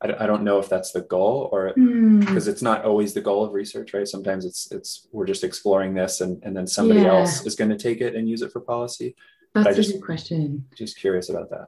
I, 0.00 0.24
I 0.24 0.26
don't 0.26 0.44
know 0.44 0.58
if 0.58 0.68
that's 0.68 0.92
the 0.92 1.02
goal 1.02 1.50
or 1.52 1.74
mm. 1.74 2.20
because 2.20 2.48
it's 2.48 2.62
not 2.62 2.84
always 2.84 3.12
the 3.12 3.20
goal 3.20 3.44
of 3.44 3.52
research, 3.52 3.92
right? 3.92 4.08
Sometimes 4.08 4.46
it's, 4.46 4.72
it's, 4.72 5.06
we're 5.12 5.26
just 5.26 5.44
exploring 5.44 5.92
this 5.94 6.22
and, 6.22 6.42
and 6.42 6.56
then 6.56 6.66
somebody 6.66 7.00
yeah. 7.00 7.18
else 7.18 7.44
is 7.44 7.54
going 7.54 7.70
to 7.70 7.76
take 7.76 8.00
it 8.00 8.14
and 8.14 8.28
use 8.28 8.42
it 8.42 8.50
for 8.50 8.60
policy. 8.60 9.14
That's 9.54 9.76
just, 9.76 9.90
a 9.90 9.92
good 9.94 10.04
question. 10.04 10.64
Just 10.74 10.98
curious 10.98 11.28
about 11.28 11.50
that. 11.50 11.66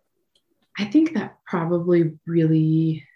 I 0.79 0.87
think 0.87 1.15
that 1.15 1.39
probably 1.45 2.13
really 2.27 3.07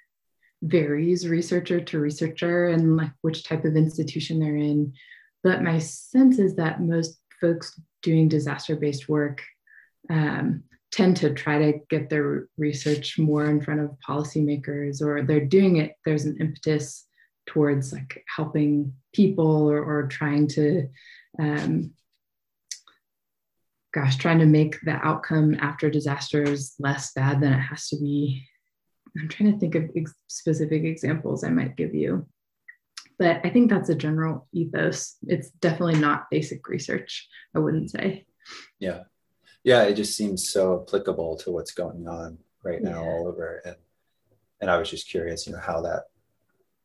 varies 0.63 1.29
researcher 1.29 1.81
to 1.81 1.99
researcher 1.99 2.67
and 2.69 2.97
like 2.97 3.13
which 3.23 3.45
type 3.45 3.65
of 3.65 3.77
institution 3.77 4.41
they're 4.41 4.57
in. 4.57 4.93
But 5.45 5.63
my 5.63 5.79
sense 5.79 6.41
is 6.41 6.57
that 6.57 6.81
most 6.81 7.21
folks 7.41 7.79
doing 8.03 8.29
disaster 8.29 8.75
based 8.75 9.09
work 9.09 9.43
um, 10.11 10.65
tend 10.91 11.17
to 11.19 11.33
try 11.35 11.59
to 11.59 11.79
get 11.91 12.11
their 12.11 12.49
research 12.57 13.19
more 13.19 13.47
in 13.47 13.61
front 13.61 13.81
of 13.81 13.97
policymakers 14.07 15.01
or 15.03 15.23
they're 15.23 15.45
doing 15.45 15.77
it, 15.77 15.93
there's 16.05 16.25
an 16.25 16.39
impetus 16.41 17.07
towards 17.47 17.93
like 17.93 18.25
helping 18.35 18.95
people 19.13 19.71
or, 19.71 19.85
or 19.85 20.09
trying 20.09 20.49
to 20.49 20.89
um, 21.39 21.93
gosh, 23.95 24.17
trying 24.17 24.41
to 24.41 24.47
make 24.47 24.81
the 24.81 24.93
outcome 24.93 25.55
after 25.61 25.89
disasters 25.89 26.75
less 26.81 27.13
bad 27.13 27.41
than 27.41 27.53
it 27.53 27.61
has 27.61 27.89
to 27.89 27.97
be. 27.97 28.45
I'm 29.17 29.29
trying 29.29 29.53
to 29.53 29.59
think 29.59 29.77
of 29.77 29.91
ex- 29.97 30.15
specific 30.27 30.83
examples 30.83 31.45
I 31.45 31.51
might 31.51 31.77
give 31.77 31.95
you. 31.95 32.27
But 33.19 33.41
I 33.45 33.51
think 33.51 33.71
that's 33.71 33.89
a 33.89 33.95
general 33.95 34.49
ethos. 34.53 35.17
It's 35.27 35.51
definitely 35.51 35.99
not 35.99 36.31
basic 36.31 36.69
research, 36.69 37.29
I 37.55 37.61
wouldn't 37.61 37.91
say. 37.91 38.27
Yeah. 38.79 39.05
Yeah, 39.63 39.85
it 39.85 39.95
just 39.95 40.17
seems 40.17 40.51
so 40.51 40.83
applicable 40.83 41.37
to 41.39 41.51
what's 41.51 41.73
going 41.73 42.07
on 42.07 42.39
right 42.63 42.83
now 42.83 43.03
yeah. 43.03 43.09
all 43.09 43.29
over. 43.29 43.63
And 43.65 43.77
and 44.61 44.71
I 44.71 44.79
was 44.79 44.89
just 44.89 45.09
curious, 45.09 45.47
you 45.47 45.53
know, 45.53 45.59
how 45.59 45.83
that 45.83 46.05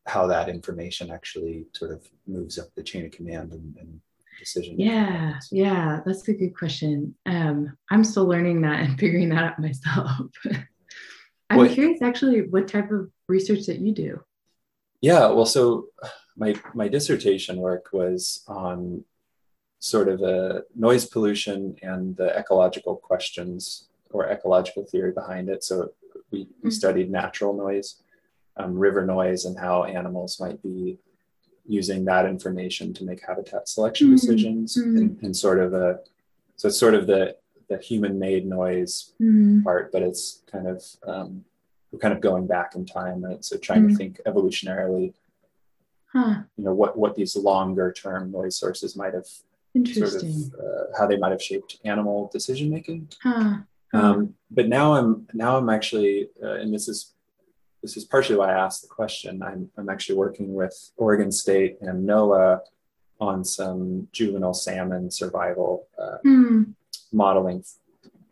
how 0.05 0.27
that 0.27 0.50
information 0.50 1.12
actually 1.12 1.67
sort 1.74 1.91
of 1.91 2.07
moves 2.27 2.57
up 2.57 2.67
the 2.75 2.83
chain 2.83 3.05
of 3.05 3.12
command 3.12 3.51
and, 3.51 3.75
and 3.77 4.01
decision 4.39 4.79
yeah 4.79 5.38
yeah 5.51 6.00
that's 6.05 6.27
a 6.27 6.33
good 6.33 6.57
question 6.57 7.13
um, 7.25 7.77
i'm 7.91 8.03
still 8.03 8.25
learning 8.25 8.62
that 8.62 8.79
and 8.79 9.00
figuring 9.00 9.29
that 9.29 9.43
out 9.43 9.59
myself 9.59 10.31
i'm 11.50 11.57
what, 11.57 11.71
curious 11.71 12.01
actually 12.01 12.41
what 12.41 12.67
type 12.67 12.89
of 12.91 13.09
research 13.27 13.65
that 13.65 13.79
you 13.79 13.93
do 13.93 14.19
yeah 15.01 15.27
well 15.27 15.45
so 15.45 15.87
my 16.37 16.55
my 16.73 16.87
dissertation 16.87 17.57
work 17.57 17.89
was 17.91 18.43
on 18.47 19.03
sort 19.79 20.09
of 20.09 20.21
a 20.21 20.63
noise 20.75 21.05
pollution 21.05 21.75
and 21.81 22.15
the 22.17 22.37
ecological 22.37 22.95
questions 22.95 23.87
or 24.11 24.29
ecological 24.29 24.83
theory 24.85 25.11
behind 25.11 25.49
it 25.49 25.63
so 25.63 25.89
we, 26.31 26.43
mm-hmm. 26.43 26.51
we 26.63 26.71
studied 26.71 27.09
natural 27.09 27.53
noise 27.53 28.01
um, 28.57 28.77
river 28.77 29.05
noise 29.05 29.45
and 29.45 29.57
how 29.57 29.83
animals 29.83 30.39
might 30.39 30.61
be 30.61 30.97
using 31.65 32.03
that 32.05 32.25
information 32.25 32.93
to 32.93 33.05
make 33.05 33.25
habitat 33.25 33.69
selection 33.69 34.07
mm-hmm. 34.07 34.15
decisions 34.15 34.77
mm-hmm. 34.77 34.97
and, 34.97 35.23
and, 35.23 35.37
sort 35.37 35.59
of 35.59 35.73
a 35.73 35.99
so 36.57 36.67
it's 36.67 36.79
sort 36.79 36.93
of 36.93 37.07
the 37.07 37.35
the 37.69 37.77
human 37.77 38.17
made 38.19 38.45
noise 38.45 39.13
mm-hmm. 39.21 39.61
part 39.61 39.91
but 39.91 40.01
it's 40.01 40.43
kind 40.51 40.67
of 40.67 40.83
um, 41.07 41.45
we're 41.91 42.00
kind 42.00 42.13
of 42.13 42.22
going 42.22 42.48
back 42.48 42.75
in 42.75 42.86
time 42.86 43.24
right 43.24 43.43
so 43.43 43.58
trying 43.58 43.84
to 43.84 43.88
mm-hmm. 43.89 43.98
think 43.98 44.22
evolutionarily 44.25 45.13
huh. 46.12 46.41
you 46.58 46.63
know 46.63 46.74
what 46.74 46.98
what 46.98 47.15
these 47.15 47.36
longer 47.36 47.91
term 47.91 48.31
noise 48.31 48.58
sources 48.58 48.96
might 48.96 49.13
have 49.13 49.27
sort 49.93 50.15
of 50.15 50.24
uh, 50.24 50.98
how 50.98 51.05
they 51.05 51.17
might 51.17 51.31
have 51.31 51.41
shaped 51.41 51.77
animal 51.86 52.29
decision 52.34 52.69
making 52.69 53.08
huh. 53.22 53.58
um, 53.93 54.34
but 54.50 54.67
now 54.67 54.93
i'm 54.93 55.27
now 55.34 55.58
i'm 55.58 55.69
actually 55.69 56.29
uh, 56.43 56.53
and 56.53 56.74
this 56.74 56.88
is 56.88 57.13
this 57.81 57.96
is 57.96 58.05
partially 58.05 58.36
why 58.36 58.51
I 58.51 58.65
asked 58.65 58.81
the 58.81 58.88
question. 58.88 59.41
I'm, 59.41 59.69
I'm 59.77 59.89
actually 59.89 60.17
working 60.17 60.53
with 60.53 60.91
Oregon 60.98 61.31
State 61.31 61.77
and 61.81 62.08
NOAA 62.08 62.60
on 63.19 63.43
some 63.43 64.08
juvenile 64.12 64.53
salmon 64.53 65.12
survival 65.12 65.88
uh, 65.98 66.17
mm. 66.25 66.74
modeling, 67.12 67.63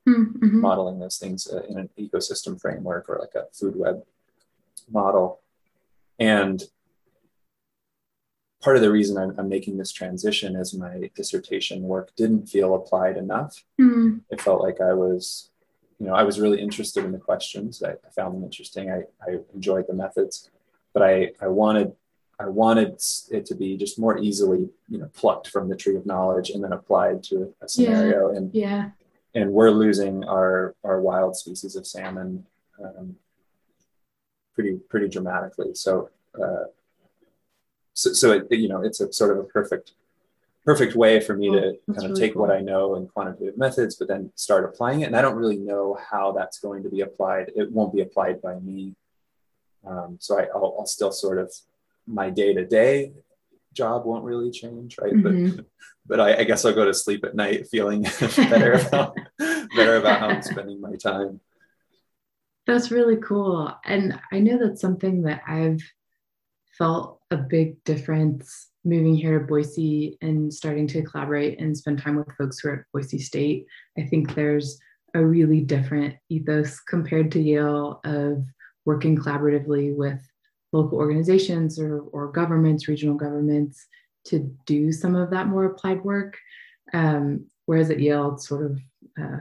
mm-hmm. 0.07 0.61
modeling 0.61 0.99
those 0.99 1.17
things 1.17 1.47
uh, 1.51 1.63
in 1.63 1.77
an 1.77 1.89
ecosystem 1.99 2.59
framework 2.59 3.09
or 3.09 3.19
like 3.19 3.35
a 3.35 3.47
food 3.53 3.75
web 3.75 4.03
model. 4.89 5.41
And 6.19 6.63
part 8.61 8.75
of 8.75 8.81
the 8.81 8.91
reason 8.91 9.17
I'm, 9.17 9.37
I'm, 9.37 9.49
making 9.49 9.77
this 9.77 9.91
transition 9.91 10.55
is 10.55 10.73
my 10.73 11.11
dissertation 11.15 11.83
work 11.83 12.15
didn't 12.15 12.47
feel 12.47 12.73
applied 12.73 13.17
enough. 13.17 13.63
Mm. 13.79 14.21
It 14.31 14.41
felt 14.41 14.61
like 14.61 14.81
I 14.81 14.93
was 14.93 15.51
you 15.99 16.05
know, 16.05 16.13
I 16.13 16.23
was 16.23 16.39
really 16.39 16.61
interested 16.61 17.03
in 17.03 17.11
the 17.11 17.17
questions. 17.17 17.81
I, 17.81 17.91
I 17.91 18.09
found 18.15 18.35
them 18.35 18.43
interesting. 18.43 18.91
I, 18.91 19.03
I 19.21 19.37
enjoyed 19.53 19.85
the 19.87 19.93
methods, 19.93 20.49
but 20.93 21.03
I, 21.03 21.31
I 21.41 21.47
wanted 21.47 21.93
I 22.39 22.45
wanted 22.45 23.01
it 23.31 23.47
to 23.47 23.55
be 23.55 23.77
just 23.77 23.97
more 23.97 24.19
easily, 24.19 24.69
you 24.87 24.99
know, 24.99 25.09
plucked 25.15 25.47
from 25.47 25.69
the 25.69 25.75
tree 25.75 25.95
of 25.95 26.05
knowledge 26.05 26.51
and 26.51 26.63
then 26.63 26.71
applied 26.71 27.23
to 27.23 27.51
a 27.61 27.67
scenario. 27.67 28.31
Yeah. 28.31 28.37
And 28.37 28.53
yeah, 28.53 28.89
and 29.37 29.53
we're 29.53 29.69
losing 29.69 30.23
our 30.23 30.75
our 30.83 30.99
wild 30.99 31.35
species 31.35 31.75
of 31.75 31.85
salmon 31.85 32.45
um, 32.83 33.15
pretty 34.55 34.77
pretty 34.89 35.07
dramatically. 35.07 35.73
So, 35.73 36.09
uh, 36.41 36.65
so, 37.93 38.13
so 38.13 38.31
it, 38.31 38.47
you 38.51 38.67
know, 38.67 38.81
it's 38.81 38.99
a 38.99 39.11
sort 39.13 39.31
of 39.31 39.37
a 39.37 39.43
perfect 39.43 39.91
perfect 40.65 40.95
way 40.95 41.19
for 41.19 41.35
me 41.35 41.49
Oh, 41.49 41.53
to 41.53 41.77
kind 41.93 41.97
of 41.97 42.03
really 42.11 42.21
take 42.21 42.35
what. 42.35 42.51
I 42.51 42.61
know 42.61 42.95
in 42.95 43.07
quantitative 43.07 43.57
methods, 43.57 43.95
but 43.95 44.07
then 44.07 44.31
start 44.35 44.65
applying 44.65 45.01
it. 45.01 45.05
And 45.05 45.15
I 45.15 45.21
don't 45.21 45.35
really 45.35 45.57
know 45.57 45.97
how 46.09 46.31
that's 46.31 46.59
going 46.59 46.83
to 46.83 46.89
be 46.89 47.01
applied. 47.01 47.51
It 47.55 47.71
won't 47.71 47.93
be 47.93 48.01
applied 48.01 48.41
by 48.41 48.55
me. 48.59 48.95
Um, 49.85 50.17
so 50.19 50.39
I, 50.39 50.47
I'll, 50.53 50.75
I'll 50.79 50.85
still 50.85 51.11
sort 51.11 51.37
of 51.37 51.53
my 52.05 52.29
day 52.29 52.53
to 52.53 52.65
day 52.65 53.13
job 53.77 54.05
won't 54.05 54.23
really 54.23 54.51
change, 54.51 54.97
right? 54.99 55.13
Mhm. 55.13 55.55
But 55.55 55.65
but 56.05 56.19
I, 56.19 56.39
I 56.39 56.43
guess 56.43 56.65
I'll 56.65 56.73
go 56.73 56.85
to 56.85 56.93
sleep 56.93 57.23
at 57.23 57.35
night 57.35 57.67
feeling 57.69 58.01
better 58.35 58.73
about 58.73 59.15
better 59.75 59.97
about 59.97 60.19
how 60.19 60.27
I'm 60.27 60.41
spending 60.41 60.81
my 60.81 60.95
time. 60.95 61.39
That's 62.65 62.91
really 62.91 63.17
cool. 63.17 63.73
And 63.85 64.19
I 64.31 64.39
know 64.39 64.57
that's 64.57 64.81
something 64.81 65.21
that 65.23 65.41
I've 65.47 65.81
felt 66.77 67.21
a 67.31 67.37
big 67.37 67.81
difference 67.83 68.69
moving 68.83 69.15
here 69.15 69.39
to 69.39 69.45
Boise 69.45 70.17
and 70.21 70.53
starting 70.53 70.87
to 70.87 71.01
collaborate 71.01 71.59
and 71.59 71.77
spend 71.77 72.01
time 72.01 72.15
with 72.15 72.31
folks 72.37 72.59
who 72.59 72.69
are 72.69 72.73
at 72.73 72.85
Boise 72.93 73.19
State. 73.19 73.65
I 73.97 74.03
think 74.03 74.33
there's 74.33 74.79
a 75.13 75.25
really 75.25 75.61
different 75.61 76.15
ethos 76.29 76.79
compared 76.79 77.31
to 77.31 77.41
Yale 77.41 77.99
of 78.03 78.45
working 78.85 79.17
collaboratively 79.17 79.95
with 79.95 80.21
local 80.77 80.97
organizations 80.97 81.79
or, 81.79 82.01
or 82.11 82.31
governments, 82.31 82.87
regional 82.87 83.15
governments, 83.15 83.87
to 84.25 84.39
do 84.65 84.91
some 84.91 85.15
of 85.15 85.31
that 85.31 85.47
more 85.47 85.65
applied 85.65 86.03
work. 86.03 86.37
Um, 86.93 87.45
whereas 87.65 87.89
at 87.89 87.99
Yale, 87.99 88.33
it's 88.33 88.47
sort 88.47 88.65
of 88.65 88.79
uh, 89.19 89.37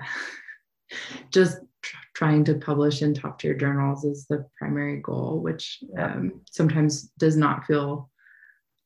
just 1.30 1.58
tr- 1.82 1.96
trying 2.14 2.44
to 2.44 2.54
publish 2.54 3.02
in 3.02 3.14
top 3.14 3.38
tier 3.38 3.54
journals 3.54 4.04
is 4.04 4.26
the 4.26 4.46
primary 4.58 5.00
goal, 5.00 5.40
which 5.40 5.82
um, 5.98 6.40
sometimes 6.50 7.10
does 7.18 7.36
not 7.36 7.64
feel 7.66 8.10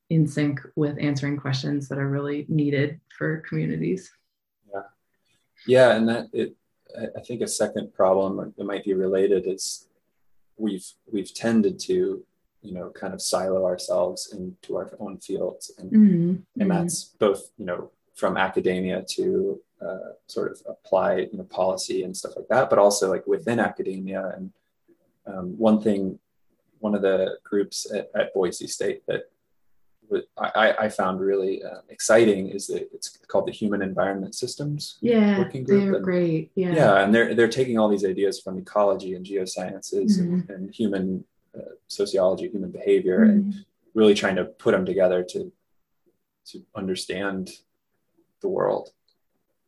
in 0.09 0.27
sync 0.27 0.59
with 0.75 0.97
answering 0.99 1.37
questions 1.37 1.87
that 1.87 1.97
are 1.97 2.09
really 2.09 2.45
needed 2.49 2.99
for 3.17 3.43
communities. 3.47 4.11
Yeah, 4.73 4.81
yeah, 5.65 5.95
and 5.95 6.09
that 6.09 6.27
it 6.33 6.55
I- 6.99 7.19
I 7.19 7.21
think 7.21 7.41
a 7.41 7.47
second 7.47 7.93
problem 7.93 8.53
that 8.57 8.65
might 8.65 8.83
be 8.83 8.93
related 8.93 9.47
is 9.47 9.87
we've 10.57 10.85
we've 11.11 11.33
tended 11.33 11.79
to 11.79 12.25
you 12.61 12.73
know 12.73 12.89
kind 12.91 13.13
of 13.13 13.21
silo 13.21 13.65
ourselves 13.65 14.33
into 14.33 14.77
our 14.77 14.91
own 14.99 15.17
fields 15.17 15.71
and 15.79 15.91
Mhm. 15.91 16.41
and 16.59 16.69
Mhm. 16.69 16.73
that's 16.73 17.05
both 17.19 17.51
you 17.57 17.65
know 17.65 17.89
from 18.15 18.37
academia 18.37 19.03
to 19.15 19.59
uh, 19.81 20.11
sort 20.27 20.51
of 20.51 20.61
apply 20.67 21.15
you 21.31 21.37
know 21.37 21.43
policy 21.45 22.03
and 22.03 22.15
stuff 22.15 22.35
like 22.35 22.47
that 22.49 22.69
but 22.69 22.77
also 22.77 23.09
like 23.09 23.25
within 23.25 23.59
academia 23.59 24.33
and 24.35 24.51
um, 25.25 25.57
one 25.57 25.81
thing 25.81 26.19
one 26.79 26.93
of 26.95 27.01
the 27.01 27.37
groups 27.43 27.91
at, 27.91 28.09
at 28.15 28.33
boise 28.33 28.67
state 28.67 29.01
that 29.07 29.23
I, 30.37 30.75
I 30.77 30.89
found 30.89 31.21
really 31.21 31.63
uh, 31.63 31.79
exciting 31.87 32.49
is 32.49 32.67
that 32.67 32.89
it's 32.93 33.17
called 33.29 33.47
the 33.47 33.53
human 33.53 33.81
environment 33.81 34.35
systems 34.35 34.97
yeah, 34.99 35.39
working 35.39 35.63
group 35.63 35.83
they're 35.83 35.95
and- 35.95 36.03
great. 36.03 36.51
Yeah. 36.55 36.73
yeah 36.73 37.03
and 37.03 37.15
they're 37.15 37.33
they're 37.33 37.47
taking 37.47 37.79
all 37.79 37.87
these 37.87 38.03
ideas 38.05 38.39
from 38.39 38.57
ecology 38.57 39.15
and 39.15 39.25
geosciences 39.25 40.19
Mm-hmm. 40.19 40.51
and 40.51 40.69
human 40.75 41.23
uh, 41.57 41.61
sociology 41.87 42.47
human 42.49 42.71
behavior 42.71 43.23
and 43.23 43.53
Mhm. 43.53 43.65
really 43.93 44.13
trying 44.13 44.35
to 44.37 44.45
put 44.45 44.71
them 44.71 44.85
together 44.85 45.23
to 45.23 45.51
to 46.45 46.65
understand 46.75 47.49
the 48.41 48.49
world 48.49 48.89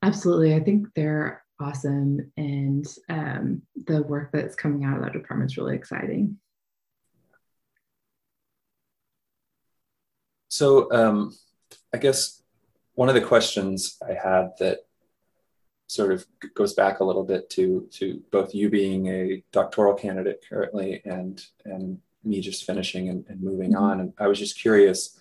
Absolutely. 0.02 0.54
I 0.54 0.60
think 0.60 0.88
they're 0.96 1.46
awesome. 1.62 2.30
And 2.36 2.86
um, 3.08 3.62
the 3.88 4.04
work 4.04 4.32
that's 4.34 4.54
coming 4.56 4.84
out 4.84 4.98
of 4.98 5.04
that 5.04 5.14
department 5.14 5.50
is 5.52 5.58
really 5.58 5.76
exciting. 5.76 6.38
so 10.48 10.92
um, 10.92 11.34
i 11.94 11.98
guess 11.98 12.42
one 12.96 13.10
of 13.10 13.16
the 13.16 13.22
questions 13.22 13.98
i 14.08 14.14
had 14.14 14.50
that 14.60 14.80
sort 15.94 16.12
of 16.12 16.26
goes 16.56 16.74
back 16.74 17.00
a 17.00 17.04
little 17.04 17.24
bit 17.24 17.50
to 17.52 17.88
to 17.92 18.22
both 18.32 18.54
you 18.56 18.70
being 18.70 19.08
a 19.08 19.44
doctoral 19.52 19.94
candidate 19.94 20.44
currently 20.50 21.02
and 21.06 21.46
and 21.66 22.00
me 22.24 22.40
just 22.42 22.66
finishing 22.66 23.10
and, 23.10 23.26
and 23.28 23.42
moving 23.42 23.74
Mhm. 23.74 23.82
on. 23.82 24.00
And 24.02 24.14
i 24.18 24.28
was 24.28 24.40
just 24.40 24.60
curious 24.60 25.20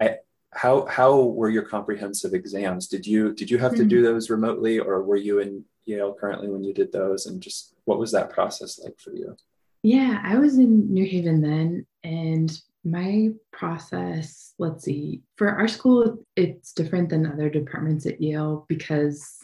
I, 0.00 0.16
how 0.52 0.86
how 0.86 1.10
were 1.38 1.50
your 1.50 1.62
comprehensive 1.62 2.32
exams? 2.34 2.88
Did 2.88 3.06
you 3.06 3.32
did 3.34 3.50
you 3.50 3.58
have 3.58 3.74
to 3.76 3.84
do 3.84 4.02
those 4.02 4.30
remotely 4.30 4.78
or 4.78 5.02
were 5.02 5.16
you 5.28 5.38
in 5.38 5.64
yale 5.84 6.14
currently 6.20 6.48
when 6.48 6.64
you 6.64 6.74
did 6.74 6.90
those? 6.92 7.26
And 7.26 7.40
just 7.40 7.74
what 7.84 7.98
was 7.98 8.10
that 8.12 8.30
process 8.30 8.80
like 8.82 8.98
for 8.98 9.12
you? 9.14 9.36
Yeah, 9.82 10.20
I 10.22 10.38
was 10.38 10.58
in 10.58 10.92
New 10.92 11.06
Haven 11.06 11.40
then, 11.40 11.86
and 12.04 12.50
my 12.84 13.30
process, 13.50 14.52
let's 14.58 14.84
see, 14.84 15.22
for 15.36 15.48
our 15.48 15.68
school, 15.68 16.22
it's 16.36 16.72
different 16.74 17.08
than 17.08 17.24
other 17.26 17.48
departments 17.48 18.04
at 18.06 18.20
Yale 18.20 18.66
because 18.68 19.38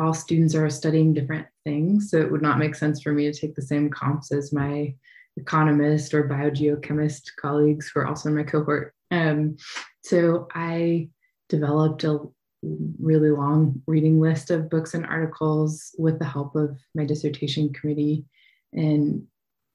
all 0.00 0.14
students 0.14 0.54
are 0.54 0.68
studying 0.70 1.12
different 1.12 1.46
things. 1.64 2.10
So 2.10 2.18
it 2.18 2.30
would 2.30 2.42
not 2.42 2.58
make 2.58 2.74
sense 2.74 3.02
for 3.02 3.12
me 3.12 3.30
to 3.30 3.38
take 3.38 3.54
the 3.54 3.62
same 3.62 3.90
comps 3.90 4.32
as 4.32 4.52
my 4.52 4.94
economist 5.36 6.14
or 6.14 6.28
biogeochemist 6.28 7.22
colleagues 7.40 7.90
who 7.90 8.00
are 8.00 8.06
also 8.06 8.28
in 8.28 8.36
my 8.36 8.42
cohort. 8.42 8.94
Um, 9.10 9.56
so 10.02 10.48
I 10.54 11.10
developed 11.48 12.04
a 12.04 12.20
really 12.62 13.30
long 13.30 13.82
reading 13.86 14.20
list 14.20 14.50
of 14.50 14.70
books 14.70 14.94
and 14.94 15.06
articles 15.06 15.94
with 15.98 16.18
the 16.18 16.24
help 16.24 16.56
of 16.56 16.78
my 16.94 17.04
dissertation 17.04 17.72
committee 17.72 18.24
and 18.72 19.26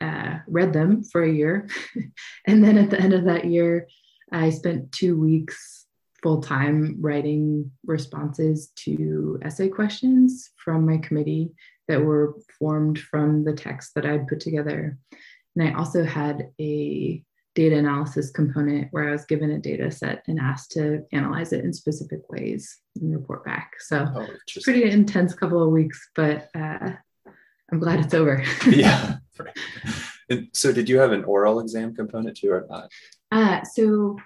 uh, 0.01 0.39
read 0.47 0.73
them 0.73 1.03
for 1.03 1.23
a 1.23 1.31
year. 1.31 1.67
and 2.47 2.63
then 2.63 2.77
at 2.77 2.89
the 2.89 2.99
end 2.99 3.13
of 3.13 3.25
that 3.25 3.45
year, 3.45 3.87
I 4.31 4.49
spent 4.49 4.91
two 4.91 5.19
weeks 5.19 5.84
full 6.21 6.41
time 6.41 6.97
writing 6.99 7.71
responses 7.85 8.69
to 8.75 9.39
essay 9.43 9.69
questions 9.69 10.51
from 10.57 10.85
my 10.85 10.97
committee 10.97 11.51
that 11.87 12.01
were 12.01 12.35
formed 12.57 12.99
from 12.99 13.43
the 13.43 13.53
text 13.53 13.93
that 13.95 14.05
I'd 14.05 14.27
put 14.27 14.39
together. 14.39 14.97
And 15.55 15.67
I 15.67 15.77
also 15.77 16.03
had 16.03 16.49
a 16.59 17.23
data 17.53 17.77
analysis 17.77 18.31
component 18.31 18.89
where 18.91 19.07
I 19.07 19.11
was 19.11 19.25
given 19.25 19.51
a 19.51 19.59
data 19.59 19.89
set 19.89 20.23
and 20.27 20.39
asked 20.39 20.71
to 20.71 21.03
analyze 21.13 21.53
it 21.53 21.63
in 21.63 21.71
specific 21.71 22.29
ways 22.29 22.79
and 22.99 23.13
report 23.13 23.45
back. 23.45 23.73
So 23.79 24.05
oh 24.13 24.27
pretty 24.63 24.89
intense 24.89 25.33
couple 25.33 25.63
of 25.63 25.69
weeks, 25.69 26.09
but 26.15 26.49
uh, 26.55 26.91
I'm 27.71 27.79
glad 27.79 27.99
it's 27.99 28.13
over. 28.13 28.43
yeah 28.67 29.17
and 30.29 30.47
so 30.53 30.71
did 30.71 30.89
you 30.89 30.99
have 30.99 31.11
an 31.11 31.23
oral 31.23 31.59
exam 31.59 31.95
component 31.95 32.37
too 32.37 32.51
or 32.51 32.65
not 32.69 32.91
Uh, 33.31 33.63
so 33.63 34.17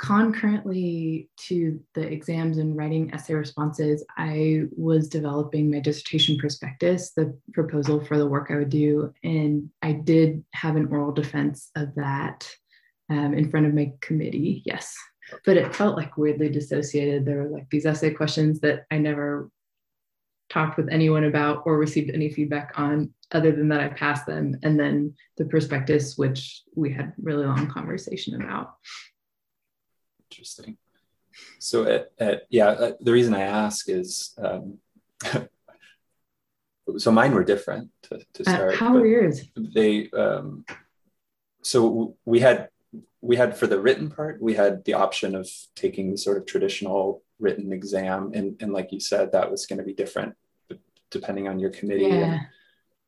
concurrently 0.00 1.28
to 1.36 1.78
the 1.94 2.00
exams 2.00 2.56
and 2.56 2.74
writing 2.74 3.12
essay 3.12 3.34
responses, 3.34 4.02
I 4.16 4.62
was 4.74 5.08
developing 5.08 5.70
my 5.70 5.80
dissertation 5.80 6.38
prospectus, 6.38 7.12
the 7.12 7.38
proposal 7.52 8.02
for 8.02 8.16
the 8.16 8.26
work 8.26 8.50
I 8.50 8.56
would 8.56 8.70
do. 8.70 9.12
And 9.22 9.68
I 9.82 9.92
did 9.92 10.42
have 10.52 10.76
an 10.76 10.86
oral 10.86 11.12
defense 11.12 11.70
of 11.76 11.94
that 11.96 12.50
um, 13.10 13.34
in 13.34 13.50
front 13.50 13.66
of 13.66 13.74
my 13.74 13.92
committee, 14.00 14.62
yes. 14.64 14.96
But 15.44 15.58
it 15.58 15.76
felt 15.76 15.96
like 15.96 16.16
weirdly 16.16 16.48
dissociated. 16.48 17.26
There 17.26 17.42
were 17.42 17.50
like 17.50 17.68
these 17.70 17.84
essay 17.84 18.10
questions 18.10 18.60
that 18.60 18.84
I 18.90 18.96
never 18.96 19.50
talked 20.48 20.78
with 20.78 20.88
anyone 20.90 21.24
about 21.24 21.62
or 21.66 21.76
received 21.76 22.10
any 22.10 22.30
feedback 22.30 22.72
on 22.76 23.12
other 23.32 23.52
than 23.52 23.68
that 23.68 23.80
I 23.80 23.88
passed 23.88 24.26
them. 24.26 24.56
And 24.62 24.80
then 24.80 25.14
the 25.36 25.44
prospectus, 25.44 26.16
which 26.16 26.62
we 26.74 26.90
had 26.90 27.12
really 27.20 27.44
long 27.44 27.66
conversation 27.68 28.40
about. 28.40 28.72
Interesting. 30.30 30.76
So, 31.58 31.84
at, 31.84 32.10
at, 32.18 32.42
yeah, 32.50 32.68
uh, 32.68 32.92
the 33.00 33.12
reason 33.12 33.34
I 33.34 33.42
ask 33.42 33.88
is 33.88 34.34
um, 34.38 34.78
so 36.98 37.10
mine 37.12 37.32
were 37.34 37.44
different 37.44 37.90
to, 38.02 38.20
to 38.34 38.42
Uh, 38.50 38.54
start. 38.54 38.74
how 38.76 38.92
but 38.92 39.00
were 39.00 39.06
yours? 39.06 39.42
They 39.56 40.10
um, 40.10 40.64
so 41.62 42.16
we 42.24 42.40
had 42.40 42.68
we 43.20 43.36
had 43.36 43.56
for 43.56 43.66
the 43.66 43.78
written 43.80 44.10
part 44.10 44.40
we 44.40 44.54
had 44.54 44.84
the 44.84 44.94
option 44.94 45.34
of 45.34 45.48
taking 45.76 46.10
the 46.10 46.16
sort 46.18 46.36
of 46.38 46.46
traditional 46.46 47.22
written 47.38 47.72
exam, 47.72 48.32
and 48.34 48.60
and 48.62 48.72
like 48.72 48.92
you 48.92 49.00
said, 49.00 49.32
that 49.32 49.50
was 49.50 49.66
going 49.66 49.78
to 49.78 49.84
be 49.84 49.94
different 49.94 50.34
depending 51.10 51.48
on 51.48 51.58
your 51.58 51.70
committee 51.70 52.02
Yeah. 52.04 52.24
and 52.34 52.40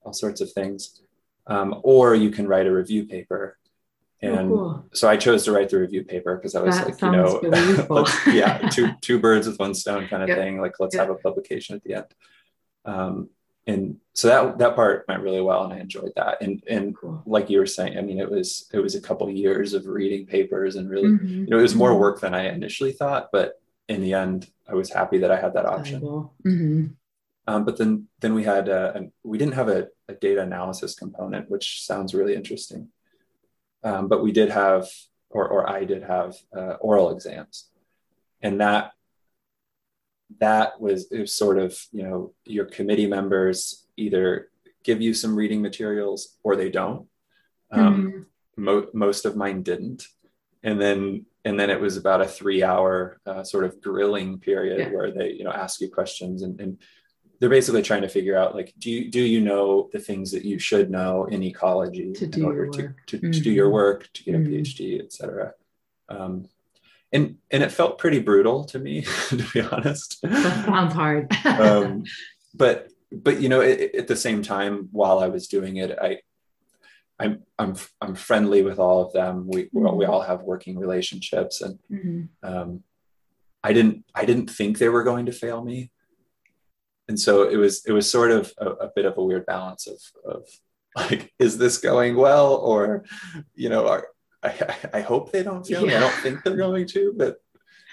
all 0.05 0.13
sorts 0.13 0.41
of 0.41 0.51
things. 0.53 1.01
Um, 1.47 1.81
or 1.85 2.15
you 2.17 2.31
can 2.31 2.47
write 2.49 2.67
a 2.67 2.73
review 2.73 3.05
paper. 3.07 3.59
Oh, 4.23 4.29
And 4.29 4.49
cool. 4.49 4.85
so 4.93 5.09
I 5.09 5.17
chose 5.17 5.45
to 5.45 5.53
write 5.53 5.69
the 5.69 5.79
review 5.79 6.05
paper 6.05 6.37
because 6.37 6.55
I 6.55 6.63
was 6.63 6.77
That 6.77 6.87
like, 6.87 7.03
you 7.03 7.11
know, 7.11 7.41
really 7.41 8.07
yeah, 8.39 8.69
two 8.73 8.91
two 9.01 9.19
birds 9.19 9.47
with 9.47 9.59
one 9.59 9.75
stone 9.75 10.07
kind 10.09 10.23
of 10.23 10.29
Yep. 10.29 10.39
thing. 10.39 10.61
Like 10.61 10.79
let's 10.79 10.95
Yep. 10.95 11.07
have 11.07 11.17
a 11.17 11.19
publication 11.19 11.77
at 11.77 11.83
the 11.83 11.95
end. 11.95 12.07
Um, 12.85 13.31
and 13.67 13.99
so 14.15 14.29
that 14.29 14.59
that 14.59 14.75
part 14.75 15.05
went 15.09 15.23
really 15.23 15.41
well 15.41 15.65
and 15.65 15.73
I 15.73 15.79
enjoyed 15.79 16.13
that. 16.17 16.43
And 16.43 16.63
and 16.69 16.97
cool. 16.97 17.23
like 17.27 17.51
you 17.51 17.59
were 17.59 17.67
saying, 17.67 17.99
I 17.99 18.03
mean, 18.03 18.19
it 18.19 18.31
was 18.31 18.69
it 18.73 18.79
was 18.79 18.95
a 18.95 19.01
couple 19.01 19.29
of 19.29 19.35
years 19.35 19.75
of 19.75 19.87
reading 19.87 20.27
papers 20.27 20.77
and 20.77 20.89
really, 20.91 21.11
mm-hmm. 21.11 21.45
you 21.45 21.47
know, 21.47 21.59
it 21.59 21.63
was 21.63 21.75
more 21.75 21.91
mm-hmm. 21.91 22.01
work 22.01 22.21
than 22.21 22.35
I 22.35 22.49
initially 22.49 22.93
thought, 22.93 23.31
but 23.33 23.61
in 23.89 24.01
the 24.01 24.15
end, 24.15 24.49
I 24.69 24.75
was 24.75 24.91
happy 24.91 25.19
that 25.19 25.31
I 25.31 25.41
had 25.41 25.55
that 25.55 25.67
option. 25.67 26.01
Mm-hmm. 26.01 26.87
Um, 27.47 27.65
but 27.65 27.77
then 27.77 28.07
then 28.21 28.35
we 28.35 28.45
had 28.45 28.69
uh, 28.69 29.01
we 29.25 29.39
didn't 29.39 29.55
have 29.55 29.69
a, 29.69 29.89
a, 30.09 30.15
data 30.15 30.43
analysis 30.43 30.95
component, 30.95 31.51
which 31.51 31.85
sounds 31.85 32.15
really 32.15 32.35
interesting. 32.37 32.89
Um, 33.85 34.09
but 34.09 34.23
we 34.23 34.33
did 34.33 34.51
have, 34.51 34.89
or 35.31 35.49
or 35.49 35.69
I 35.69 35.85
did 35.85 36.03
have 36.03 36.37
uh, 36.57 36.75
oral 36.81 37.11
exams, 37.11 37.69
and 38.41 38.61
that 38.61 38.93
that 40.41 40.81
was 40.81 41.11
it 41.11 41.21
was 41.21 41.35
sort 41.35 41.59
of 41.59 41.79
you 41.93 42.03
know 42.03 42.35
your 42.45 42.65
committee 42.65 43.07
members 43.07 43.87
either 43.97 44.49
give 44.85 45.01
you 45.01 45.15
some 45.15 45.37
reading 45.37 45.63
materials 45.63 46.37
or 46.43 46.57
they 46.57 46.71
don't. 46.71 47.07
Um, 47.71 48.07
mm-hmm. 48.07 48.65
mo- 48.65 48.89
most 48.93 49.25
of 49.25 49.37
mine 49.37 49.63
didn't, 49.63 50.07
and 50.63 50.81
then 50.81 51.27
and 51.45 51.59
then 51.59 51.71
it 51.71 51.81
was 51.81 51.97
about 51.97 52.21
a 52.21 52.29
three 52.29 52.63
hour 52.63 53.21
uh, 53.27 53.43
sort 53.43 53.65
of 53.65 53.81
grilling 53.81 54.39
period 54.39 54.79
yeah. 54.79 54.89
where 54.95 55.11
they 55.11 55.33
you 55.33 55.45
know 55.45 55.53
ask 55.53 55.81
you 55.81 55.91
questions 55.91 56.43
and, 56.43 56.61
and 56.61 56.79
they're 57.43 57.51
basically 57.51 57.83
trying 57.83 58.03
to 58.03 58.09
figure 58.09 58.39
out 58.39 58.55
like 58.55 58.73
do 58.79 58.89
you 58.89 59.11
do 59.11 59.21
you 59.21 59.41
know 59.41 59.91
the 59.93 59.99
things 59.99 60.31
that 60.31 60.45
you 60.45 60.61
should 60.61 60.93
know 60.93 61.25
in 61.25 61.43
ecology 61.43 62.13
to 62.13 62.27
in 62.27 62.45
order 62.45 62.69
to, 62.69 62.95
to, 63.07 63.19
mm-hmm. 63.19 63.33
to, 63.33 63.41
do 63.41 63.51
your 63.51 63.69
work 63.69 64.09
to 64.13 64.23
get 64.23 64.37
a 64.37 64.39
mm-hmm. 64.39 64.53
phd 64.53 65.03
etc 65.03 65.53
um, 66.09 66.49
and 67.13 67.39
and 67.51 67.65
it 67.65 67.73
felt 67.73 67.99
pretty 67.99 68.21
brutal 68.21 68.63
to 68.63 68.79
me 68.79 69.03
to 69.29 69.45
be 69.53 69.61
honest 69.61 70.21
that 70.23 70.65
sounds 70.67 70.95
hard 70.95 71.37
um, 71.45 72.05
but 72.55 72.87
but 73.11 73.41
you 73.41 73.49
know 73.49 73.61
it, 73.61 73.93
at 73.97 74.07
the 74.07 74.15
same 74.15 74.41
time 74.41 74.89
while 74.93 75.19
i 75.19 75.27
was 75.27 75.49
doing 75.49 75.79
it 75.79 75.99
i 76.01 76.19
I'm 77.19 77.43
I'm 77.59 77.77
I'm 78.01 78.15
friendly 78.17 78.63
with 78.63 78.81
all 78.81 79.05
of 79.05 79.13
them. 79.13 79.47
We 79.47 79.67
mm-hmm. 79.67 79.97
we 79.97 80.07
all 80.07 80.23
have 80.23 80.43
working 80.43 80.77
relationships, 80.77 81.61
and 81.61 81.79
mm-hmm. 81.89 82.23
um, 82.43 82.83
I 83.63 83.73
didn't 83.73 84.05
I 84.13 84.25
didn't 84.25 84.51
think 84.51 84.79
they 84.79 84.89
were 84.89 85.05
going 85.05 85.27
to 85.27 85.33
fail 85.33 85.63
me, 85.63 85.93
and 87.09 87.19
so 87.19 87.49
it 87.49 87.57
was 87.57 87.85
it 87.87 87.93
was 87.93 88.11
sort 88.11 88.31
of 88.31 88.53
a, 88.59 88.67
a 88.67 88.91
bit 88.95 89.05
of 89.05 89.19
a 89.19 89.25
weird 89.25 89.47
balance 89.47 89.87
of 89.87 90.01
of 90.25 90.49
like 90.97 91.33
is 91.39 91.59
this 91.59 91.79
going 91.79 92.17
well 92.17 92.55
or 92.57 93.05
you 93.55 93.69
know 93.69 93.89
are, 93.89 94.09
I, 94.43 94.75
I 94.95 95.01
hope 95.01 95.33
they 95.33 95.43
don't 95.43 95.67
fail 95.67 95.87
yeah. 95.89 95.99
I 95.99 96.01
don't 96.01 96.23
think 96.23 96.43
they're 96.43 96.57
going 96.57 96.87
to, 96.89 97.15
but 97.17 97.37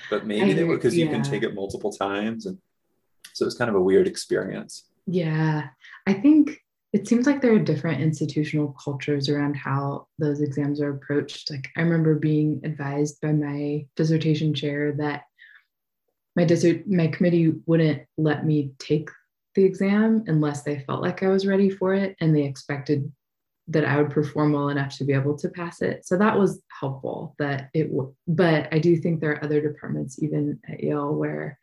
but 0.10 0.26
maybe 0.26 0.52
I, 0.52 0.54
they 0.54 0.64
will 0.64 0.76
because 0.76 0.98
yeah. 0.98 1.06
you 1.06 1.12
can 1.12 1.22
take 1.22 1.44
it 1.44 1.54
multiple 1.54 1.92
times, 1.92 2.46
and 2.46 2.58
so 3.34 3.46
it's 3.46 3.56
kind 3.56 3.70
of 3.70 3.76
a 3.76 3.82
weird 3.82 4.08
experience. 4.08 4.86
Yeah, 5.06 5.68
I 6.08 6.14
think 6.14 6.60
it 6.92 7.08
seems 7.08 7.28
like 7.28 7.42
there 7.42 7.54
are 7.54 7.60
different 7.60 8.02
institutional 8.02 8.76
cultures 8.84 9.30
around 9.30 9.56
how 9.56 10.08
those 10.18 10.42
exams 10.42 10.82
are 10.82 10.92
approached. 10.92 11.52
Like 11.52 11.70
I 11.78 11.82
remember 11.82 12.16
being 12.16 12.62
advised 12.64 13.22
by 13.22 13.32
my 13.32 13.86
dissertation 13.96 14.54
chair 14.54 14.94
that 14.94 15.24
my 16.36 16.46
desert 16.46 16.88
my 16.88 17.08
committee 17.08 17.54
wouldn't 17.66 18.04
let 18.18 18.46
me 18.46 18.72
take 18.80 19.10
the 19.56 19.64
exam 19.64 20.24
unless 20.28 20.64
they 20.64 20.80
felt 20.80 21.02
like 21.02 21.24
I 21.24 21.28
was 21.28 21.46
ready 21.46 21.70
for 21.70 21.94
it 21.94 22.16
and 22.22 22.36
they 22.36 22.44
expected 22.44 23.12
that 23.70 23.86
I 23.86 23.98
would 23.98 24.10
perform 24.10 24.54
well 24.54 24.70
enough 24.70 24.98
to 24.98 25.04
be 25.04 25.14
able 25.14 25.38
to 25.38 25.50
pass 25.50 25.82
it. 25.82 26.06
So 26.06 26.18
that 26.18 26.38
was 26.38 26.62
helpful 26.80 27.36
that 27.38 27.70
it 27.74 27.84
w- 27.92 28.16
but 28.28 28.68
I 28.74 28.80
do 28.80 28.98
think 28.98 29.20
there 29.20 29.32
are 29.32 29.44
other 29.44 29.62
departments 29.62 30.22
even 30.24 30.60
at 30.68 30.84
Yale 30.84 31.14
where 31.14 31.60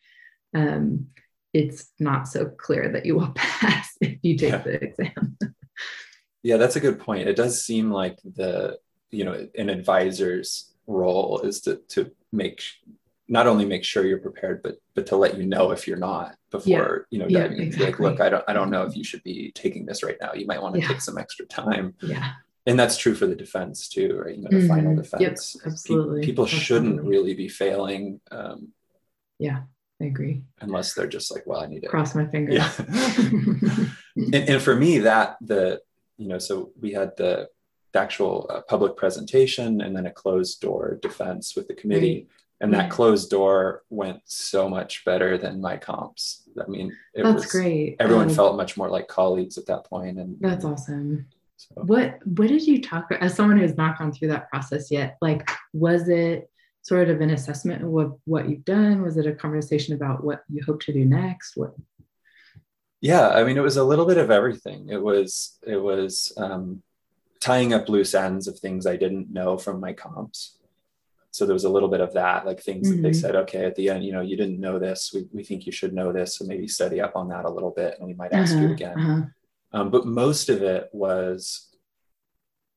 um, 0.55 1.09
it's 1.53 1.91
not 1.99 2.29
so 2.29 2.47
clear 2.47 2.93
that 2.93 3.07
you 3.07 3.17
will 3.17 3.33
pass 3.35 3.95
if 4.01 4.19
you 4.23 4.37
take 4.37 4.53
yeah. 4.53 4.59
the 4.59 4.85
exam. 4.85 5.37
yeah, 6.43 6.57
that's 6.57 6.77
a 6.77 6.81
good 6.81 7.01
point. 7.01 7.29
It 7.29 7.37
does 7.37 7.65
seem 7.65 7.91
like 7.91 8.19
the, 8.23 8.79
you 9.11 9.25
know, 9.25 9.49
an 9.57 9.69
advisor's 9.69 10.73
role 10.87 11.41
is 11.41 11.61
to, 11.63 11.81
to 11.89 12.13
make 12.33 12.63
not 13.29 13.47
only 13.47 13.65
make 13.65 13.85
sure 13.85 14.07
you're 14.07 14.19
prepared, 14.19 14.63
but 14.63 14.77
but 14.95 15.07
to 15.07 15.17
let 15.17 15.37
you 15.37 15.45
know 15.45 15.73
if 15.73 15.87
you're 15.89 15.97
not 15.97 16.37
before 16.51 17.07
yeah. 17.11 17.17
you 17.17 17.19
know 17.19 17.27
yeah, 17.29 17.45
exactly. 17.47 17.85
like 17.85 17.99
look, 17.99 18.21
I 18.21 18.29
don't 18.29 18.45
I 18.49 18.53
don't 18.53 18.71
know 18.71 18.85
if 18.85 18.97
you 18.97 19.05
should 19.05 19.23
be 19.23 19.53
taking 19.53 19.87
this 19.87 20.03
right 20.03 20.17
now. 20.21 20.33
You 20.35 20.47
might 20.47 20.63
want 20.63 20.75
to 20.75 20.81
yeah. 20.81 20.89
take 20.89 21.01
some 21.01 21.19
extra 21.19 21.47
time. 21.47 21.95
Yeah. 22.03 22.33
And 22.67 22.79
that's 22.79 22.97
true 22.97 23.15
for 23.15 23.27
the 23.27 23.37
defense 23.37 23.89
too, 23.89 24.21
right? 24.25 24.37
You 24.37 24.43
know, 24.43 24.51
the 24.51 24.57
mm-hmm. 24.57 24.69
final 24.69 24.97
defense. 24.97 25.57
Yep, 25.63 25.73
absolutely. 25.73 26.21
Pe- 26.21 26.27
people 26.27 26.45
absolutely. 26.45 26.65
shouldn't 26.65 27.03
really 27.03 27.35
be 27.35 27.49
failing. 27.49 28.21
Um, 28.31 28.73
yeah. 29.39 29.63
I 30.01 30.07
agree. 30.07 30.43
Unless 30.61 30.95
they're 30.95 31.07
just 31.07 31.33
like, 31.33 31.47
well, 31.47 31.63
I 31.63 31.67
need 31.67 31.81
to 31.83 31.89
cross 31.89 32.15
my 32.15 32.27
fingers. 32.27 32.57
Yeah. 32.57 32.71
and, 34.17 34.35
and 34.35 34.63
for 34.63 34.75
me, 34.75 34.99
that 34.99 35.37
the, 35.41 35.81
you 36.19 36.29
know, 36.29 36.39
so 36.39 36.73
we 36.79 36.93
had 36.93 37.17
the, 37.17 37.49
the 37.93 38.01
actual 38.01 38.51
uh, 38.51 38.61
public 38.63 38.97
presentation 38.97 39.81
and 39.81 39.97
then 39.97 40.07
a 40.07 40.11
closed 40.11 40.61
door 40.61 40.99
defense 41.01 41.55
with 41.57 41.69
the 41.69 41.75
committee. 41.75 42.27
Right. 42.29 42.29
And 42.61 42.73
that 42.73 42.91
closed 42.91 43.29
door 43.31 43.83
went 43.91 44.23
so 44.25 44.69
much 44.69 45.05
better 45.05 45.37
than 45.37 45.61
my 45.61 45.77
comps. 45.77 46.49
I 46.59 46.67
mean, 46.69 46.97
it 47.13 47.23
that's 47.23 47.45
was, 47.45 47.53
great. 47.53 47.97
Everyone 48.01 48.31
um, 48.31 48.35
felt 48.35 48.57
much 48.57 48.79
more 48.79 48.89
like 48.89 49.09
colleagues 49.09 49.59
at 49.59 49.67
that 49.67 49.85
point, 49.85 50.19
and 50.19 50.37
that's 50.41 50.65
awesome. 50.65 51.27
So. 51.59 51.83
What 51.83 52.19
What 52.25 52.49
did 52.49 52.67
you 52.67 52.81
talk 52.81 53.11
about 53.11 53.23
as 53.23 53.35
someone 53.35 53.59
who's 53.59 53.77
not 53.77 53.99
gone 53.99 54.11
through 54.11 54.29
that 54.29 54.49
process 54.49 54.91
yet? 54.91 55.19
Like, 55.21 55.49
was 55.75 56.09
it 56.09 56.51
sort 56.83 57.11
of 57.11 57.21
an 57.21 57.31
assessment 57.31 57.83
of 57.83 57.91
what, 57.91 58.13
what 58.25 58.49
you've 58.49 58.65
done? 58.65 59.03
Was 59.03 59.17
it 59.17 59.27
a 59.27 59.35
conversation 59.35 59.95
about 59.95 60.23
what 60.23 60.43
you 60.49 60.63
hope 60.65 60.81
to 60.83 60.93
do 60.93 61.05
next? 61.05 61.57
What? 61.57 61.75
Yeah, 63.01 63.29
I 63.29 63.45
mean, 63.45 63.59
it 63.59 63.63
was 63.63 63.77
a 63.77 63.85
little 63.85 64.07
bit 64.07 64.17
of 64.17 64.31
everything. 64.31 64.89
It 64.89 65.03
was 65.03 65.59
it 65.67 65.77
was 65.77 66.33
um, 66.39 66.83
tying 67.41 67.75
up 67.75 67.89
loose 67.89 68.15
ends 68.15 68.49
of 68.49 68.59
things 68.59 68.87
I 68.87 68.97
didn't 68.97 69.33
know 69.33 69.59
from 69.59 69.81
my 69.81 69.93
comps. 69.93 70.57
So 71.37 71.47
there 71.47 71.55
was 71.55 71.65
a 71.65 71.71
little 71.71 71.89
bit 71.89 72.01
of 72.01 72.15
that, 72.15 72.47
like 72.47 72.63
things 72.63 72.89
mm-hmm. 72.89 72.97
that 72.97 73.03
they 73.03 73.11
mm-hmm. 73.11 73.21
said, 73.21 73.37
okay, 73.37 73.65
at 73.65 73.75
the 73.75 73.91
end, 73.91 74.05
you 74.05 74.13
know, 74.13 74.23
you 74.23 74.37
didn't 74.37 74.61
know 74.61 74.79
this. 74.79 75.11
We, 75.13 75.27
we 75.33 75.45
think 75.45 75.67
you 75.67 75.73
should 75.73 75.93
know 75.93 76.13
this. 76.13 76.37
So 76.37 76.47
maybe 76.47 76.69
study 76.69 77.01
up 77.01 77.15
on 77.15 77.29
that 77.29 77.45
a 77.45 77.51
little 77.51 77.71
bit 77.71 77.97
and 77.99 78.07
we 78.07 78.15
might 78.15 78.33
ask 78.33 78.55
uh-huh, 78.55 78.63
you 78.63 78.73
again. 78.73 78.99
Uh-huh. 78.99 79.23
Um, 79.79 79.91
but 79.91 80.07
most 80.07 80.49
of 80.49 80.63
it 80.63 80.89
was 80.93 81.67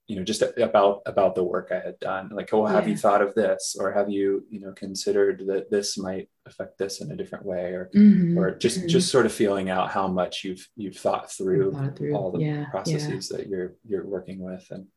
you 0.07 0.15
know 0.15 0.23
just 0.23 0.41
about 0.57 1.01
about 1.05 1.35
the 1.35 1.43
work 1.43 1.69
i 1.71 1.79
had 1.79 1.99
done 1.99 2.29
like 2.33 2.51
oh 2.51 2.65
have 2.65 2.85
yeah. 2.85 2.89
you 2.89 2.97
thought 2.97 3.21
of 3.21 3.35
this 3.35 3.77
or 3.79 3.91
have 3.91 4.09
you 4.09 4.43
you 4.49 4.59
know 4.59 4.71
considered 4.71 5.43
that 5.45 5.69
this 5.69 5.99
might 5.99 6.27
affect 6.47 6.79
this 6.79 6.99
in 6.99 7.11
a 7.11 7.15
different 7.15 7.45
way 7.45 7.73
or 7.73 7.91
mm-hmm. 7.95 8.37
or 8.37 8.55
just 8.55 8.79
mm-hmm. 8.79 8.87
just 8.87 9.11
sort 9.11 9.27
of 9.27 9.31
feeling 9.31 9.69
out 9.69 9.91
how 9.91 10.07
much 10.07 10.43
you've 10.43 10.67
you've 10.75 10.97
thought 10.97 11.31
through, 11.31 11.71
thought 11.71 11.95
through. 11.95 12.15
all 12.15 12.31
the 12.31 12.39
yeah. 12.39 12.65
processes 12.71 13.29
yeah. 13.31 13.37
that 13.37 13.47
you're 13.47 13.75
you're 13.87 14.05
working 14.05 14.39
with 14.39 14.65
and 14.71 14.87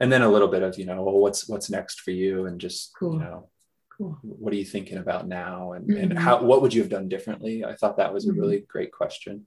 and 0.00 0.12
then 0.12 0.22
a 0.22 0.28
little 0.28 0.48
bit 0.48 0.62
of 0.62 0.78
you 0.78 0.84
know 0.84 1.02
well 1.02 1.18
what's 1.18 1.48
what's 1.48 1.70
next 1.70 2.00
for 2.00 2.10
you 2.10 2.46
and 2.46 2.60
just 2.60 2.92
cool. 2.98 3.14
you 3.14 3.20
know 3.20 3.48
cool. 3.96 4.18
what 4.22 4.52
are 4.52 4.56
you 4.56 4.64
thinking 4.64 4.98
about 4.98 5.26
now 5.26 5.72
and 5.72 5.88
mm-hmm. 5.88 6.02
and 6.02 6.18
how 6.18 6.42
what 6.42 6.62
would 6.62 6.72
you 6.72 6.80
have 6.80 6.90
done 6.90 7.08
differently 7.08 7.64
i 7.64 7.74
thought 7.74 7.96
that 7.96 8.12
was 8.12 8.26
a 8.26 8.30
mm-hmm. 8.30 8.40
really 8.40 8.60
great 8.68 8.92
question 8.92 9.44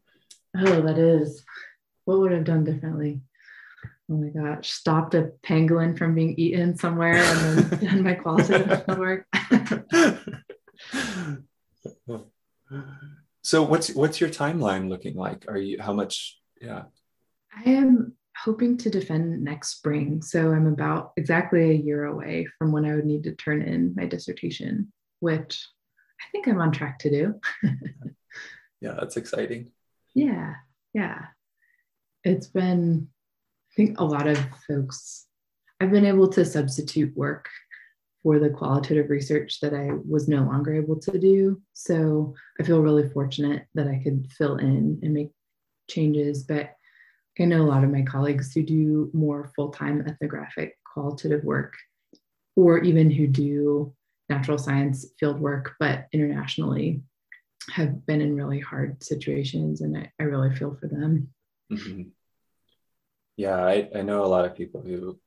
oh 0.58 0.82
that 0.82 0.98
is 0.98 1.44
what 2.06 2.20
would 2.20 2.32
i 2.32 2.36
have 2.36 2.44
done 2.44 2.64
differently 2.64 3.22
oh 4.12 4.18
my 4.18 4.28
gosh, 4.28 4.72
stopped 4.72 5.16
a 5.16 5.32
pangolin 5.44 5.98
from 5.98 6.14
being 6.14 6.36
eaten 6.38 6.78
somewhere 6.78 7.16
and 7.16 7.60
then 7.60 7.80
done 7.86 8.04
my 8.04 8.14
qualitative 8.14 8.86
work. 8.98 9.26
so 13.42 13.64
what's 13.64 13.94
what's 13.94 14.20
your 14.20 14.30
timeline 14.30 14.90
looking 14.90 15.16
like? 15.16 15.46
Are 15.48 15.58
you 15.58 15.82
how 15.82 15.94
much 15.94 16.38
yeah? 16.60 16.84
I 17.56 17.70
am 17.70 18.18
hoping 18.38 18.78
to 18.78 18.90
defend 18.90 19.44
next 19.44 19.78
spring. 19.78 20.22
So 20.22 20.52
I'm 20.52 20.68
about 20.68 21.14
exactly 21.18 21.72
a 21.72 21.74
year 21.74 22.06
away 22.06 22.48
from 22.58 22.72
when 22.72 22.86
I 22.86 22.96
would 22.96 23.06
need 23.06 23.24
to 23.26 23.36
turn 23.36 23.62
in 23.62 23.94
my 23.96 24.06
dissertation, 24.06 24.92
which 25.20 25.68
I 26.20 26.24
think 26.32 26.48
I'm 26.48 26.60
on 26.60 26.72
track 26.72 27.00
to 27.00 27.10
do. 27.10 27.40
yeah, 28.82 28.94
that's 29.00 29.18
exciting. 29.18 29.72
Yeah, 30.14 30.56
yeah. 30.94 31.26
It's 32.24 32.48
been 32.48 33.10
I 33.72 33.74
think 33.76 34.00
a 34.00 34.04
lot 34.04 34.28
of 34.28 34.38
folks, 34.68 35.28
I've 35.80 35.92
been 35.92 36.06
able 36.06 36.28
to 36.30 36.44
substitute 36.44 37.16
work 37.16 37.48
for 38.22 38.38
the 38.38 38.50
qualitative 38.50 39.10
research 39.10 39.62
that 39.62 39.74
I 39.74 39.92
was 40.08 40.28
no 40.28 40.44
longer 40.44 40.76
able 40.76 41.00
to 41.00 41.18
do. 41.18 41.62
So 41.74 42.36
I 42.60 42.64
feel 42.64 42.82
really 42.82 43.08
fortunate 43.10 43.66
that 43.74 43.88
I 43.88 44.02
could 44.04 44.28
fill 44.38 44.58
in 44.58 45.00
and 45.02 45.14
make 45.14 45.32
changes. 45.90 46.44
But 46.44 46.76
I 47.40 47.46
know 47.46 47.62
a 47.62 47.64
lot 47.64 47.84
of 47.84 47.92
my 47.92 48.04
colleagues 48.04 48.54
who 48.54 48.64
do 48.64 49.10
more 49.14 49.52
full 49.56 49.70
time 49.70 50.04
ethnographic 50.08 50.78
qualitative 50.94 51.44
work, 51.44 51.76
or 52.56 52.80
even 52.80 53.10
who 53.10 53.28
do 53.28 53.94
natural 54.30 54.58
science 54.58 55.06
field 55.20 55.40
work, 55.40 55.74
but 55.80 56.08
internationally 56.12 57.02
have 57.70 58.06
been 58.06 58.22
in 58.22 58.36
really 58.36 58.60
hard 58.60 59.04
situations. 59.04 59.82
And 59.82 59.98
I, 59.98 60.12
I 60.20 60.24
really 60.24 60.54
feel 60.56 60.76
for 60.80 60.88
them. 60.88 61.30
Mm-hmm 61.72 62.10
yeah 63.42 63.56
I, 63.56 63.90
I 63.96 64.02
know 64.02 64.24
a 64.24 64.28
lot 64.28 64.46
of 64.46 64.56
people 64.56 64.82
who 64.82 65.20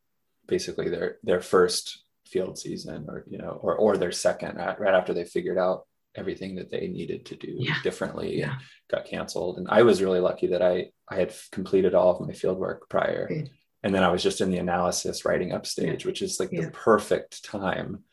basically 0.47 0.89
their 0.89 1.19
their 1.23 1.41
first 1.41 2.05
field 2.27 2.59
season 2.59 3.07
or 3.09 3.25
you 3.29 3.39
know 3.39 3.59
or 3.63 3.75
or 3.77 3.97
their 3.97 4.13
second 4.13 4.57
right, 4.57 4.79
right 4.79 4.95
after 4.95 5.13
they 5.13 5.25
figured 5.25 5.59
out 5.59 5.87
everything 6.15 6.55
that 6.57 6.71
they 6.71 6.87
needed 6.89 7.27
to 7.27 7.37
do 7.37 7.57
Yeah. 7.59 7.75
differently 7.83 8.39
Yeah. 8.39 8.53
and 8.53 8.61
got 8.91 9.05
canceled. 9.07 9.59
And 9.59 9.67
I 9.69 9.83
was 9.83 10.03
really 10.03 10.21
lucky 10.21 10.49
that 10.49 10.63
I 10.63 10.91
I 11.09 11.17
had 11.17 11.35
completed 11.53 11.95
all 11.95 12.11
of 12.19 12.27
my 12.27 12.33
field 12.33 12.59
work 12.59 12.89
prior. 12.89 13.29
Good. 13.29 13.51
And 13.83 13.95
then 13.95 14.03
I 14.03 14.09
was 14.11 14.23
just 14.23 14.41
in 14.41 14.51
the 14.51 14.59
analysis 14.59 15.25
writing 15.27 15.53
upstage, 15.53 16.07
which 16.07 16.23
is 16.23 16.41
like 16.41 16.51
Yeah. 16.53 16.63
the 16.67 16.71
perfect 16.71 17.45
time 17.45 18.05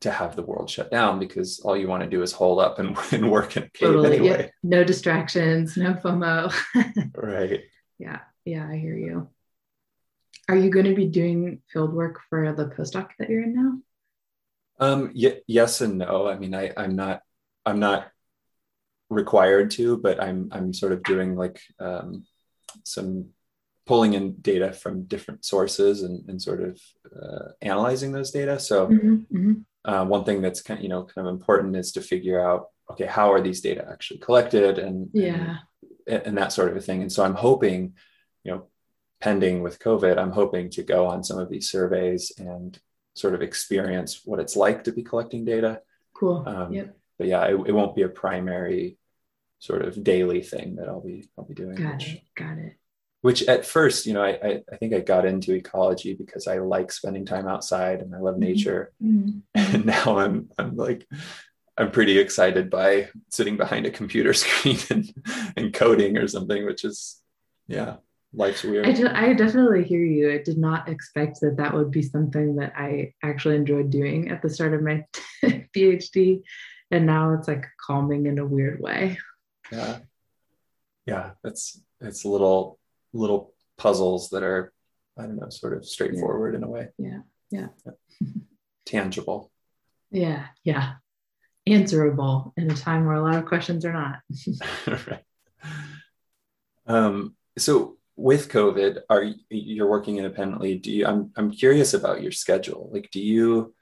to 0.00 0.10
have 0.10 0.36
the 0.36 0.42
world 0.42 0.70
shut 0.70 0.90
down 0.90 1.18
because 1.18 1.58
all 1.60 1.76
you 1.76 1.88
want 1.88 2.02
to 2.04 2.08
do 2.08 2.22
is 2.22 2.32
hold 2.32 2.60
up 2.60 2.78
and, 2.78 2.96
and 3.12 3.30
work 3.30 3.56
in 3.56 3.64
a 3.64 3.68
cave 3.70 3.88
Totally. 3.88 4.16
anyway. 4.18 4.42
Yeah. 4.44 4.48
No 4.62 4.84
distractions, 4.84 5.76
no 5.76 5.94
FOMO. 5.94 6.52
Right. 7.14 7.64
yeah. 7.98 8.20
Yeah. 8.44 8.66
I 8.66 8.76
hear 8.76 8.96
you. 8.96 9.28
Are 10.48 10.56
you 10.56 10.70
going 10.70 10.86
to 10.86 10.94
be 10.94 11.06
doing 11.08 11.60
field 11.70 11.92
work 11.92 12.20
for 12.30 12.52
the 12.54 12.66
postdoc 12.66 13.10
that 13.18 13.28
you're 13.28 13.42
in 13.42 13.54
now? 13.54 13.72
Um, 14.80 15.12
y- 15.14 15.40
yes 15.46 15.80
and 15.82 15.98
no. 15.98 16.26
I 16.28 16.38
mean, 16.38 16.54
I, 16.54 16.72
I'm 16.76 16.94
not, 16.96 17.20
I'm 17.68 17.80
not 17.80 18.10
required 19.10 19.70
to, 19.72 19.96
but 19.96 20.22
I'm, 20.22 20.48
I'm 20.52 20.72
sort 20.72 20.92
of 20.92 21.02
doing 21.02 21.30
like 21.36 21.60
um, 21.78 22.24
some 22.84 23.28
pulling 23.86 24.12
in 24.14 24.24
data 24.40 24.72
from 24.72 25.04
different 25.04 25.44
sources 25.44 26.02
and, 26.02 26.28
and 26.28 26.40
sort 26.48 26.60
of 26.68 26.80
uh, 27.20 27.48
analyzing 27.62 28.12
those 28.12 28.30
data. 28.30 28.58
So 28.60 28.88
Mhm, 28.88 29.26
mhm. 29.32 29.64
uh, 29.84 30.04
one 30.04 30.24
thing 30.24 30.42
that's 30.42 30.62
kind, 30.62 30.82
you 30.82 30.90
know, 30.90 31.04
kind 31.04 31.26
of 31.26 31.32
important 31.34 31.76
is 31.76 31.92
to 31.92 32.00
figure 32.02 32.40
out, 32.48 32.68
okay, 32.90 33.06
how 33.06 33.32
are 33.32 33.40
these 33.40 33.60
data 33.60 33.86
actually 33.90 34.20
collected 34.20 34.78
and, 34.78 35.08
Yeah. 35.12 35.58
and, 36.06 36.22
and 36.26 36.38
that 36.38 36.52
sort 36.52 36.68
of 36.70 36.76
a 36.76 36.80
thing. 36.80 37.00
And 37.02 37.12
so 37.12 37.24
I'm 37.24 37.34
hoping, 37.34 37.94
you 38.44 38.52
know, 38.52 38.60
pending 39.20 39.62
with 39.62 39.78
COVID, 39.78 40.16
I'm 40.18 40.32
hoping 40.32 40.70
to 40.70 40.82
go 40.82 41.06
on 41.06 41.24
some 41.24 41.38
of 41.38 41.48
these 41.50 41.70
surveys 41.70 42.32
and 42.38 42.78
sort 43.14 43.34
of 43.34 43.42
experience 43.42 44.10
what 44.24 44.38
it's 44.38 44.56
like 44.56 44.84
to 44.84 44.92
be 44.92 45.02
collecting 45.02 45.44
data. 45.44 45.80
Cool. 46.14 46.44
Um, 46.46 46.72
yep. 46.72 46.96
But 47.18 47.26
yeah, 47.26 47.44
it, 47.44 47.54
it 47.68 47.72
won't 47.72 47.96
be 47.96 48.02
a 48.02 48.08
primary 48.08 48.96
sort 49.58 49.82
of 49.82 50.04
daily 50.04 50.40
thing 50.42 50.76
that 50.76 50.88
I'll 50.88 51.00
be 51.00 51.28
I'll 51.36 51.44
be 51.44 51.54
doing. 51.54 51.74
Got 51.74 51.94
which, 51.94 52.14
it. 52.14 52.20
Got 52.36 52.58
it. 52.58 52.74
which 53.22 53.42
at 53.48 53.66
first, 53.66 54.06
you 54.06 54.12
know, 54.14 54.22
I, 54.22 54.38
I 54.42 54.62
I 54.72 54.76
think 54.76 54.94
I 54.94 55.00
got 55.00 55.26
into 55.26 55.52
ecology 55.54 56.14
because 56.14 56.46
I 56.46 56.58
like 56.58 56.92
spending 56.92 57.26
time 57.26 57.48
outside 57.48 58.00
and 58.00 58.14
I 58.14 58.18
love 58.18 58.36
Mhm. 58.36 58.38
nature. 58.38 58.92
Mhm. 59.02 59.42
And 59.54 59.86
now 59.94 60.18
I'm 60.18 60.48
I'm 60.58 60.76
like 60.76 61.06
I'm 61.76 61.90
pretty 61.90 62.18
excited 62.18 62.70
by 62.70 63.08
sitting 63.30 63.56
behind 63.56 63.86
a 63.86 63.90
computer 63.90 64.32
screen 64.42 64.78
and, 64.90 65.12
and 65.56 65.72
coding 65.72 66.16
or 66.18 66.26
something, 66.28 66.64
which 66.66 66.84
is 66.84 67.20
yeah, 67.68 67.96
life's 68.32 68.62
weird. 68.64 68.86
I, 68.86 68.92
de- 68.92 69.16
I 69.18 69.32
definitely 69.34 69.84
hear 69.84 70.02
you. 70.04 70.32
I 70.32 70.38
did 70.38 70.56
not 70.58 70.88
expect 70.88 71.40
that 71.42 71.56
that 71.58 71.74
would 71.74 71.90
be 71.90 72.02
something 72.02 72.56
that 72.56 72.72
I 72.76 73.12
actually 73.22 73.56
enjoyed 73.56 73.90
doing 73.90 74.30
at 74.30 74.40
the 74.42 74.48
start 74.50 74.72
of 74.74 74.82
my 74.82 75.04
PhD. 75.44 76.42
And 76.90 77.06
now 77.06 77.34
it's 77.34 77.48
like 77.48 77.64
calming 77.84 78.26
in 78.26 78.38
a 78.38 78.46
weird 78.46 78.80
way. 78.80 79.18
yeah 79.72 79.98
yeah 81.06 81.30
it's 81.44 81.80
it's 82.00 82.24
little 82.24 82.78
little 83.12 83.52
puzzles 83.76 84.30
that 84.30 84.42
are 84.42 84.72
i 85.18 85.22
don't 85.22 85.36
know 85.36 85.48
sort 85.50 85.74
of 85.76 85.84
straightforward 85.84 86.54
in 86.54 86.62
a 86.64 86.68
way 86.68 86.88
Yeah, 86.98 87.20
yeah. 87.50 87.68
tangible 88.86 89.50
Yeah, 90.10 90.46
yeah. 90.64 90.94
Answerable 91.66 92.54
in 92.56 92.70
a 92.70 92.74
time 92.74 93.04
where 93.04 93.16
a 93.16 93.22
lot 93.22 93.36
of 93.36 93.44
questions 93.44 93.84
are 93.84 93.92
not. 93.92 94.20
right 95.06 95.24
um 96.86 97.34
so 97.58 97.96
with 98.16 98.48
covid 98.50 99.00
are 99.10 99.22
you 99.22 99.34
you're 99.50 99.88
working 99.90 100.16
independently 100.16 100.76
do 100.78 100.90
you 100.90 101.06
i'm 101.06 101.30
i'm 101.36 101.50
curious 101.50 101.92
about 101.94 102.22
your 102.22 102.32
schedule 102.32 102.88
like 102.92 103.10
do 103.12 103.20
you 103.20 103.74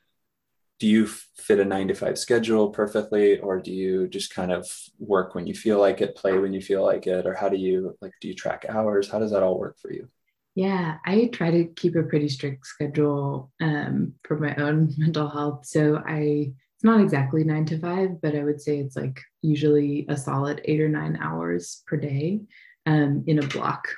do 0.79 0.87
you 0.87 1.07
fit 1.07 1.61
a 1.61 1.65
nine 1.65 1.89
to 1.89 1.95
five 1.95 2.19
schedule 2.19 2.71
perfectly 2.71 3.39
or 3.39 3.61
do 3.61 3.73
you 3.73 4.09
just 4.09 4.35
kind 4.35 4.53
of 4.53 4.69
work 4.99 5.35
when 5.35 5.47
you 5.47 5.55
feel 5.55 5.81
like 5.81 6.01
it 6.01 6.17
play 6.17 6.37
when 6.39 6.53
you 6.53 6.61
feel 6.61 6.85
like 6.85 7.07
it 7.07 7.27
or 7.27 7.35
how 7.35 7.49
do 7.49 7.57
you 7.57 7.97
like 8.01 8.12
do 8.21 8.29
you 8.29 8.35
track 8.35 8.67
hours 8.69 9.11
how 9.11 9.19
does 9.19 9.31
that 9.31 9.43
all 9.43 9.59
work 9.59 9.77
for 9.81 9.93
you 9.93 10.09
Yeah, 10.55 10.97
I 11.05 11.29
try 11.33 11.51
to 11.51 11.67
keep 11.77 11.97
a 11.97 12.03
pretty 12.03 12.29
strict 12.31 12.67
schedule 12.67 13.53
um, 13.61 14.15
for 14.25 14.39
my 14.39 14.55
own 14.57 14.95
mental 14.99 15.29
health. 15.29 15.67
So 15.67 16.03
I, 16.07 16.53
it's 16.75 16.85
not 16.85 17.01
exactly 17.01 17.45
nine 17.45 17.67
to 17.67 17.79
five, 17.79 18.23
but 18.23 18.35
I 18.35 18.43
would 18.43 18.61
say 18.61 18.79
it's 18.79 18.97
like 18.97 19.21
usually 19.43 20.07
a 20.09 20.17
solid 20.17 20.62
eight 20.65 20.81
or 20.81 20.89
nine 20.89 21.19
hours 21.21 21.83
per 21.87 21.99
day 21.99 22.41
um, 22.87 23.25
in 23.27 23.39
a 23.39 23.47
block. 23.49 23.89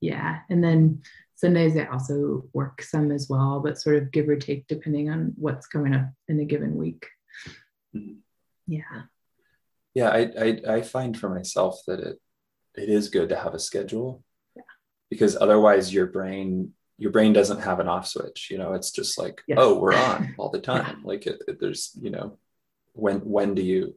Yeah. 0.00 0.38
And 0.48 0.62
then 0.62 1.02
Sundays 1.44 1.76
I 1.76 1.84
also 1.86 2.44
work 2.54 2.80
some 2.82 3.10
as 3.12 3.28
well, 3.28 3.60
but 3.60 3.78
sort 3.78 3.96
of 3.96 4.10
give 4.10 4.28
or 4.30 4.36
take 4.36 4.66
depending 4.66 5.10
on 5.10 5.34
what's 5.36 5.66
coming 5.66 5.94
up 5.94 6.08
in 6.28 6.40
a 6.40 6.44
given 6.46 6.74
week. 6.76 7.06
Mhm. 7.94 8.16
Yeah. 8.66 9.02
yeah 9.94 10.08
I, 10.08 10.20
I 10.44 10.48
i 10.76 10.82
find 10.82 11.16
for 11.18 11.28
myself 11.28 11.80
that 11.86 12.00
it 12.00 12.16
it 12.74 12.88
is 12.88 13.10
good 13.10 13.28
to 13.28 13.36
have 13.36 13.52
a 13.54 13.58
schedule 13.58 14.24
Yeah. 14.56 14.62
because 15.10 15.36
otherwise 15.36 15.92
your 15.92 16.06
brain 16.06 16.72
your 16.96 17.10
brain 17.12 17.32
doesn't 17.34 17.60
have 17.60 17.78
an 17.80 17.88
off 17.88 18.06
switch 18.06 18.48
you 18.50 18.56
know 18.56 18.72
it's 18.72 18.90
just 18.90 19.18
like 19.18 19.42
Yes. 19.46 19.58
oh 19.60 19.78
we're 19.78 19.94
on 19.94 20.34
all 20.38 20.48
the 20.48 20.60
time 20.72 21.02
like 21.04 21.26
it, 21.26 21.42
it- 21.46 21.60
there's 21.60 21.92
you 22.00 22.10
know 22.10 22.38
when 22.94 23.18
when 23.18 23.54
do 23.54 23.62
you 23.62 23.94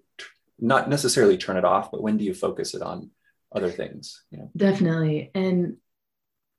not 0.59 0.89
necessarily 0.89 1.37
turn 1.37 1.55
it 1.57 1.63
off 1.73 1.89
but 1.91 2.03
when 2.03 2.17
do 2.17 2.25
you 2.25 2.33
focus 2.33 2.73
it 2.75 2.81
on 2.81 3.09
other 3.55 3.71
things 3.71 4.23
you 4.31 4.37
know 4.39 4.49
Definitely. 4.57 5.31
And 5.33 5.77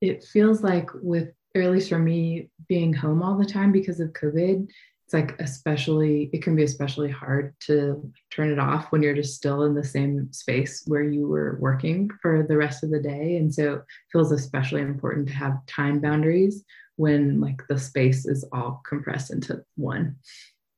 it 0.00 0.24
feels 0.24 0.62
like 0.62 0.90
with, 0.94 1.30
or 1.54 1.62
at 1.62 1.70
least 1.70 1.88
for 1.88 1.98
me, 1.98 2.50
being 2.68 2.92
home 2.92 3.22
all 3.22 3.37
the 3.37 3.44
time 3.44 3.72
because 3.72 4.00
of 4.00 4.12
COVID, 4.12 4.68
it's 5.04 5.14
like 5.14 5.40
especially, 5.40 6.28
it 6.32 6.42
can 6.42 6.54
be 6.54 6.64
especially 6.64 7.11
hard 7.11 7.54
to 7.61 8.12
turn 8.30 8.52
it 8.52 8.58
off 8.58 8.92
when 8.92 9.02
you're 9.02 9.14
just 9.14 9.37
still 9.37 9.62
in 9.64 9.74
the 9.74 9.84
same 9.84 10.30
space 10.32 10.84
where 10.87 11.02
you 11.02 11.26
were 11.26 11.56
working 11.61 12.11
for 12.20 12.44
the 12.46 12.56
rest 12.56 12.84
of 12.84 12.90
the 12.90 13.00
day. 13.00 13.37
And 13.37 13.52
so 13.52 13.74
it 13.74 13.82
feels 14.12 14.32
especially 14.32 14.82
important 14.82 15.28
to 15.28 15.34
have 15.34 15.64
time 15.66 16.00
boundaries 16.00 16.64
when 16.96 17.40
like 17.40 17.62
the 17.68 17.78
space 17.78 18.26
is 18.26 18.44
all 18.52 18.82
compressed 18.87 19.30
into 19.30 19.64
one. 19.76 20.16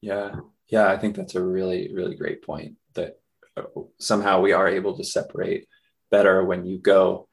yeah 0.03 0.37
yeah 0.69 0.89
i 0.89 0.97
think 0.97 1.17
that's 1.17 1.35
a 1.35 1.43
really 1.43 1.91
really 1.93 2.15
great 2.15 2.43
point 2.43 2.77
that 2.95 3.19
uh, 3.57 3.63
somehow 3.99 4.41
we 4.41 4.53
are 4.53 4.69
able 4.69 4.97
to 4.97 5.05
separate 5.05 5.67
better 6.11 6.45
when 6.45 6.65
you 6.65 6.79
go 6.79 7.27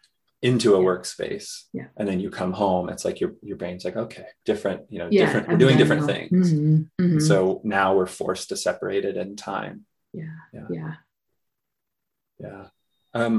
into 0.50 0.70
a 0.76 0.80
workspace 0.90 1.50
Yeah. 1.80 1.88
and 1.98 2.06
then 2.08 2.20
you 2.24 2.30
come 2.42 2.54
home 2.64 2.86
it's 2.94 3.06
like 3.08 3.20
your 3.22 3.32
your 3.50 3.58
brain's 3.62 3.84
like 3.88 3.98
okay 4.06 4.28
different 4.50 4.80
you 4.94 5.00
know 5.00 5.08
Yeah. 5.12 5.26
different 5.26 5.46
we're 5.50 5.58
doing 5.66 5.78
different 5.82 6.06
things 6.14 6.54
Mhm, 6.54 6.90
mhm. 7.02 7.22
so 7.30 7.36
now 7.78 7.88
we're 7.98 8.14
forced 8.22 8.48
to 8.50 8.56
separate 8.68 9.06
it 9.10 9.18
in 9.24 9.30
time 9.36 9.76
yeah. 10.22 10.38
Yeah. 10.56 10.68
Yeah. 10.78 10.94
yeah 12.46 12.64
um 13.14 13.36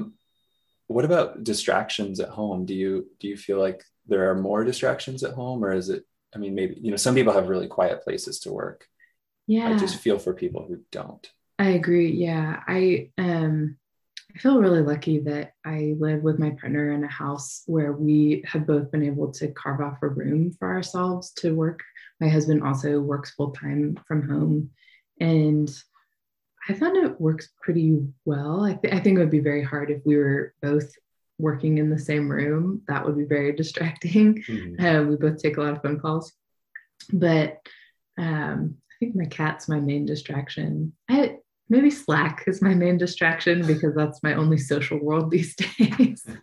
what 0.94 1.04
about 1.04 1.44
distractions 1.52 2.16
at 2.20 2.30
home 2.40 2.60
do 2.70 2.74
you 2.82 2.92
do 3.20 3.26
you 3.32 3.36
feel 3.46 3.58
like 3.66 3.80
there 4.10 4.24
are 4.30 4.34
more 4.48 4.64
distractions 4.64 5.22
at 5.28 5.34
home 5.34 5.64
or 5.64 5.72
is 5.72 5.88
it 5.88 6.02
i 6.34 6.38
mean 6.38 6.54
maybe 6.54 6.74
you 6.84 6.90
know 6.90 6.96
some 7.04 7.14
people 7.14 7.32
have 7.32 7.48
really 7.48 7.68
quiet 7.68 8.02
places 8.06 8.40
to 8.40 8.52
work 8.52 8.86
Yeah. 9.46 9.68
i 9.68 9.76
just 9.84 9.96
feel 10.04 10.18
for 10.18 10.32
people 10.34 10.62
who 10.68 10.76
don't 11.00 11.24
I 11.60 11.70
agree. 11.80 12.12
Yeah. 12.12 12.62
I 12.68 13.10
um 13.18 13.78
I 14.34 14.38
feel 14.38 14.60
really 14.60 14.82
lucky 14.82 15.20
that 15.20 15.52
I 15.64 15.94
live 15.98 16.22
with 16.22 16.38
my 16.38 16.50
partner 16.50 16.92
in 16.92 17.02
a 17.02 17.08
house 17.08 17.62
where 17.66 17.92
we 17.92 18.44
have 18.46 18.66
both 18.66 18.90
been 18.90 19.02
able 19.02 19.32
to 19.32 19.48
carve 19.48 19.80
off 19.80 19.98
a 20.02 20.08
room 20.08 20.52
for 20.58 20.68
ourselves 20.68 21.32
to 21.38 21.54
work. 21.54 21.82
My 22.20 22.28
husband 22.28 22.62
also 22.62 23.00
works 23.00 23.32
full 23.32 23.52
time 23.52 23.98
from 24.06 24.28
home. 24.28 24.70
And 25.20 25.70
I 26.68 26.74
found 26.74 26.96
it 26.96 27.20
works 27.20 27.48
pretty 27.62 27.98
well. 28.26 28.64
I, 28.64 28.74
th- 28.74 28.92
I 28.92 29.00
think 29.00 29.16
it 29.16 29.20
would 29.20 29.30
be 29.30 29.40
very 29.40 29.62
hard 29.62 29.90
if 29.90 30.02
we 30.04 30.16
were 30.16 30.54
both 30.60 30.92
working 31.38 31.78
in 31.78 31.88
the 31.88 31.98
same 31.98 32.30
room. 32.30 32.82
That 32.88 33.04
would 33.04 33.16
be 33.16 33.24
very 33.24 33.52
distracting. 33.56 34.44
Uh, 34.78 35.04
we 35.08 35.16
both 35.16 35.40
take 35.40 35.56
a 35.56 35.62
lot 35.62 35.74
of 35.74 35.82
phone 35.82 35.98
calls, 35.98 36.32
but 37.12 37.58
um, 38.18 38.76
I 38.90 38.94
think 39.00 39.16
my 39.16 39.26
cat's 39.26 39.68
my 39.68 39.80
main 39.80 40.04
distraction. 40.04 40.92
I 41.08 41.38
maybe 41.68 41.90
Slack 41.90 42.44
is 42.46 42.62
my 42.62 42.74
main 42.74 42.98
distraction 42.98 43.66
because 43.66 43.94
that's 43.94 44.22
my 44.22 44.34
only 44.34 44.58
social 44.58 44.98
world 44.98 45.30
these 45.30 45.54
days. 45.54 46.26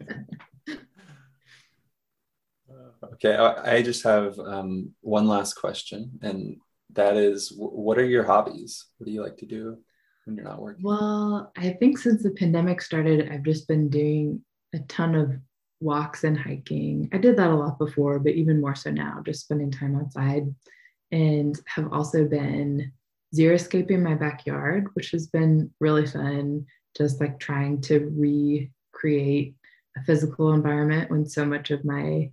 okay 3.14 3.36
i, 3.36 3.76
I 3.76 3.82
just 3.84 4.04
have 4.04 4.38
um, 4.40 4.92
one 5.02 5.28
last 5.28 5.54
question 5.54 6.12
and 6.24 6.58
that 6.94 7.16
is 7.18 7.50
wh- 7.50 7.78
what 7.78 8.00
are 8.00 8.06
your 8.06 8.24
hobbies 8.24 8.88
what 8.98 9.06
do 9.06 9.12
you 9.12 9.22
like 9.22 9.38
to 9.38 9.46
do 9.46 9.78
when 10.26 10.36
you're 10.36 10.46
not 10.46 10.62
working 10.62 10.84
well, 10.84 11.52
I 11.56 11.70
think 11.72 11.98
since 11.98 12.24
the 12.24 12.32
pandemic 12.32 12.82
started, 12.82 13.30
I've 13.32 13.44
just 13.44 13.68
been 13.68 13.90
doing 13.90 14.44
a 14.74 14.80
ton 14.80 15.16
of 15.16 15.34
walks 15.80 16.24
and 16.24 16.38
hiking. 16.38 17.10
I 17.14 17.18
did 17.18 17.38
that 17.38 17.52
a 17.52 17.56
lot 17.56 17.78
before, 17.78 18.20
but 18.20 18.34
even 18.34 18.60
more 18.60 18.76
so 18.76 18.90
now, 18.90 19.22
just 19.24 19.42
spending 19.42 19.72
time 19.72 19.96
outside 19.96 20.54
and 21.12 21.60
have 21.68 21.94
also 21.94 22.26
been 22.26 22.92
xeriscaping 23.38 24.02
my 24.02 24.16
backyard, 24.16 24.88
which 24.94 25.12
has 25.12 25.28
been 25.28 25.72
really 25.80 26.06
fun. 26.06 26.66
Just 26.98 27.20
like 27.20 27.40
trying 27.40 27.82
to 27.82 28.10
recreate 28.16 29.56
a 29.98 30.04
physical 30.04 30.54
environment 30.54 31.12
when 31.12 31.26
so 31.26 31.46
much 31.46 31.72
of 31.72 31.84
my 31.84 32.32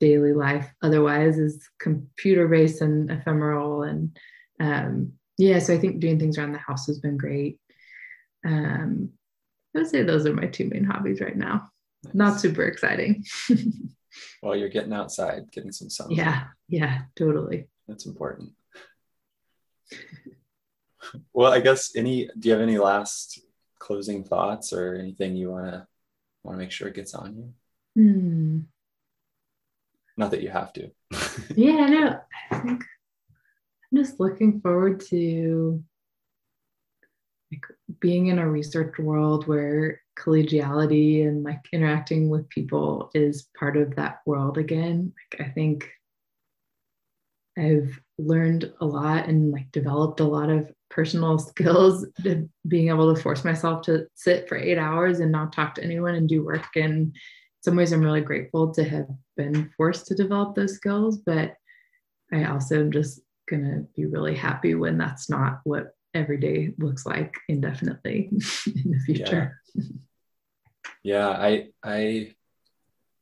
daily 0.00 0.32
life 0.32 0.68
otherwise 0.82 1.38
is 1.38 1.68
computer 1.78 2.48
based 2.48 2.80
and 2.80 3.10
ephemeral. 3.10 3.82
And 3.82 4.16
um, 4.60 5.12
yeah, 5.38 5.58
so 5.58 5.74
I 5.74 5.78
think 5.78 6.00
doing 6.00 6.18
things 6.18 6.38
around 6.38 6.52
the 6.52 6.58
house 6.58 6.86
has 6.86 6.98
been 6.98 7.16
great. 7.16 7.58
Um, 8.44 9.10
I 9.74 9.80
would 9.80 9.88
say 9.88 10.02
those 10.02 10.26
are 10.26 10.32
my 10.32 10.46
two 10.46 10.68
main 10.68 10.84
hobbies 10.84 11.20
right 11.20 11.36
now. 11.36 11.70
Nice. 12.04 12.14
Not 12.14 12.40
super 12.40 12.64
exciting. 12.64 13.24
well, 14.42 14.56
you're 14.56 14.68
getting 14.68 14.92
outside, 14.92 15.50
getting 15.52 15.72
some 15.72 15.90
sun. 15.90 16.10
Yeah, 16.10 16.44
yeah, 16.68 17.02
totally. 17.16 17.68
That's 17.86 18.06
important. 18.06 18.52
Well, 21.32 21.52
I 21.52 21.60
guess 21.60 21.96
any 21.96 22.28
do 22.38 22.48
you 22.48 22.52
have 22.52 22.62
any 22.62 22.78
last 22.78 23.40
closing 23.78 24.24
thoughts 24.24 24.72
or 24.72 24.94
anything 24.94 25.36
you 25.36 25.50
wanna 25.50 25.86
wanna 26.42 26.58
make 26.58 26.70
sure 26.70 26.88
it 26.88 26.94
gets 26.94 27.14
on 27.14 27.36
you? 27.36 27.54
Hmm. 28.02 28.58
Not 30.16 30.30
that 30.32 30.42
you 30.42 30.50
have 30.50 30.72
to. 30.74 30.90
yeah, 31.56 31.86
no, 31.86 32.20
I 32.50 32.58
think 32.58 32.84
I'm 33.92 33.98
just 33.98 34.20
looking 34.20 34.60
forward 34.60 35.00
to 35.06 35.82
like 37.52 37.64
being 38.00 38.28
in 38.28 38.38
a 38.38 38.48
research 38.48 38.98
world 38.98 39.46
where 39.48 40.00
collegiality 40.18 41.26
and 41.26 41.42
like 41.42 41.64
interacting 41.72 42.28
with 42.28 42.48
people 42.48 43.10
is 43.14 43.48
part 43.58 43.76
of 43.76 43.96
that 43.96 44.20
world 44.26 44.58
again. 44.58 45.12
Like 45.32 45.48
I 45.48 45.50
think 45.50 45.90
I've 47.60 48.00
learned 48.18 48.72
a 48.80 48.86
lot 48.86 49.28
and 49.28 49.52
like 49.52 49.70
developed 49.72 50.20
a 50.20 50.24
lot 50.24 50.48
of 50.50 50.72
personal 50.88 51.38
skills 51.50 52.06
to 52.22 52.48
being 52.66 52.88
able 52.88 53.14
to 53.14 53.20
force 53.20 53.44
myself 53.44 53.82
to 53.82 54.06
sit 54.14 54.48
for 54.48 54.56
eight 54.56 54.78
hours 54.78 55.20
and 55.20 55.30
not 55.30 55.52
talk 55.52 55.74
to 55.74 55.84
anyone 55.84 56.14
and 56.14 56.28
do 56.28 56.44
work. 56.44 56.74
And 56.76 56.92
in 56.92 57.12
some 57.60 57.76
ways, 57.76 57.92
I'm 57.92 58.02
really 58.02 58.22
grateful 58.22 58.72
to 58.74 58.84
have 58.84 59.08
been 59.36 59.70
forced 59.76 60.06
to 60.06 60.14
develop 60.14 60.54
those 60.54 60.74
skills. 60.74 61.18
But 61.18 61.54
I 62.32 62.44
also 62.44 62.80
am 62.80 62.92
just 62.92 63.20
going 63.48 63.64
to 63.64 63.86
be 63.94 64.06
really 64.06 64.34
happy 64.34 64.74
when 64.74 64.96
that's 64.96 65.28
not 65.28 65.60
what 65.64 65.94
every 66.14 66.38
day 66.38 66.72
looks 66.78 67.04
like 67.04 67.34
indefinitely 67.48 68.28
in 68.66 68.90
the 68.90 69.00
future. 69.04 69.60
Yeah. 69.74 69.84
yeah, 71.02 71.28
I 71.28 71.68
I 71.82 72.34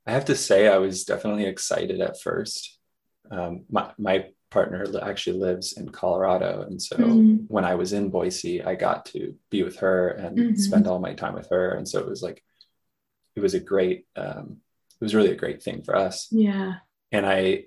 I 0.06 0.12
have 0.12 0.26
to 0.26 0.36
say 0.36 0.68
I 0.68 0.78
was 0.78 1.04
definitely 1.04 1.46
excited 1.46 2.00
at 2.00 2.20
first. 2.20 2.77
Um, 3.30 3.64
my 3.70 3.90
my 3.98 4.26
partner 4.50 4.86
actually 5.02 5.38
lives 5.38 5.74
in 5.74 5.90
Colorado, 5.90 6.62
and 6.62 6.80
so 6.80 6.96
mm-hmm. 6.96 7.44
when 7.48 7.64
I 7.64 7.74
was 7.74 7.92
in 7.92 8.10
Boise, 8.10 8.62
I 8.62 8.74
got 8.74 9.04
to 9.06 9.34
be 9.50 9.62
with 9.62 9.78
her 9.78 10.08
and 10.08 10.38
mm-hmm. 10.38 10.56
spend 10.56 10.86
all 10.86 10.98
my 10.98 11.14
time 11.14 11.34
with 11.34 11.48
her, 11.50 11.72
and 11.72 11.86
so 11.86 12.00
it 12.00 12.08
was 12.08 12.22
like 12.22 12.42
it 13.36 13.40
was 13.40 13.54
a 13.54 13.60
great 13.60 14.06
um, 14.16 14.58
it 15.00 15.04
was 15.04 15.14
really 15.14 15.32
a 15.32 15.36
great 15.36 15.62
thing 15.62 15.82
for 15.82 15.94
us. 15.96 16.28
Yeah, 16.30 16.74
and 17.12 17.26
I 17.26 17.64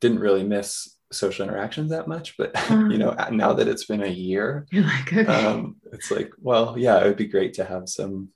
didn't 0.00 0.20
really 0.20 0.44
miss 0.44 0.96
social 1.12 1.44
interactions 1.44 1.90
that 1.90 2.06
much 2.06 2.36
but 2.36 2.70
um, 2.70 2.88
you 2.92 2.96
know 2.96 3.14
now 3.32 3.52
that 3.52 3.66
it's 3.66 3.84
been 3.84 4.04
a 4.04 4.06
year 4.06 4.64
you're 4.70 4.84
like 4.84 5.12
okay. 5.12 5.26
um, 5.26 5.76
it's 5.92 6.10
like 6.10 6.32
well 6.40 6.76
yeah 6.78 7.00
it 7.00 7.04
would 7.04 7.16
be 7.16 7.26
great 7.26 7.54
to 7.54 7.64
have 7.64 7.88
some 7.88 8.28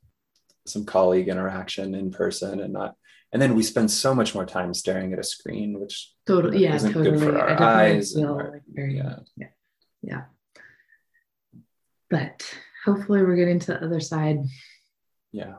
some 0.67 0.85
colleague 0.85 1.29
interaction 1.29 1.95
in 1.95 2.11
person 2.11 2.61
and 2.61 2.73
not 2.73 2.97
and 3.35 3.43
then 3.43 3.55
we 3.55 3.63
spend 3.63 3.91
so 3.91 4.15
much 4.15 4.35
more 4.35 4.47
time 4.47 4.73
staring 4.73 5.13
at 5.13 5.19
a 5.19 5.23
screen 5.23 5.79
which 5.79 6.13
totally 6.27 6.59
yeah 6.59 6.75
isn't 6.75 6.95
totally. 6.95 7.19
good 7.19 7.21
for 7.21 7.39
our 7.39 7.63
eyes 7.63 8.17
our, 8.17 8.53
like 8.53 8.63
very, 8.67 8.97
yeah. 8.97 9.19
yeah 9.37 9.49
yeah 10.03 10.23
but 12.09 12.59
hopefully 12.87 13.23
we're 13.23 13.37
getting 13.37 13.59
to 13.59 13.67
the 13.67 13.85
other 13.85 14.01
side 14.01 14.39
yeah 15.33 15.57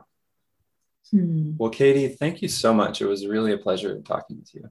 hmm. 1.12 1.52
well 1.56 1.70
katie 1.70 2.08
thank 2.08 2.42
you 2.42 2.48
so 2.48 2.74
much 2.74 3.00
it 3.00 3.06
was 3.06 3.26
really 3.26 3.52
a 3.52 3.58
pleasure 3.58 4.00
talking 4.00 4.38
with 4.38 4.52
you 4.52 4.68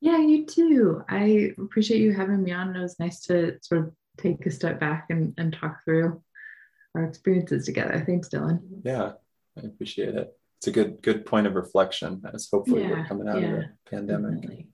yeah, 0.00 0.18
you 0.18 0.46
too. 0.46 1.02
I 1.08 1.52
appreciate 1.58 2.00
you 2.00 2.12
having 2.12 2.42
me 2.42 2.52
on. 2.52 2.76
It 2.76 2.80
was 2.80 3.00
nice 3.00 3.20
to 3.22 3.58
sort 3.62 3.80
of 3.82 3.92
take 4.18 4.44
a 4.46 4.50
step 4.50 4.78
back 4.78 5.06
and, 5.10 5.34
and 5.38 5.52
talk 5.52 5.84
through 5.84 6.22
our 6.94 7.04
experiences 7.04 7.64
together. 7.64 8.02
Thanks, 8.06 8.28
Dylan. 8.28 8.60
Yeah, 8.84 9.12
I 9.56 9.66
appreciate 9.66 10.14
it. 10.14 10.32
It's 10.66 10.76
a 10.76 10.82
good 10.82 11.00
good 11.00 11.24
point 11.24 11.46
of 11.46 11.54
reflection 11.54 12.20
as 12.34 12.48
hopefully 12.50 12.82
yeah, 12.82 12.90
we're 12.90 13.06
coming 13.06 13.28
out 13.28 13.40
yeah, 13.40 13.46
of 13.46 13.54
the 13.54 13.68
pandemic. 13.88 14.40
Definitely. 14.40 14.68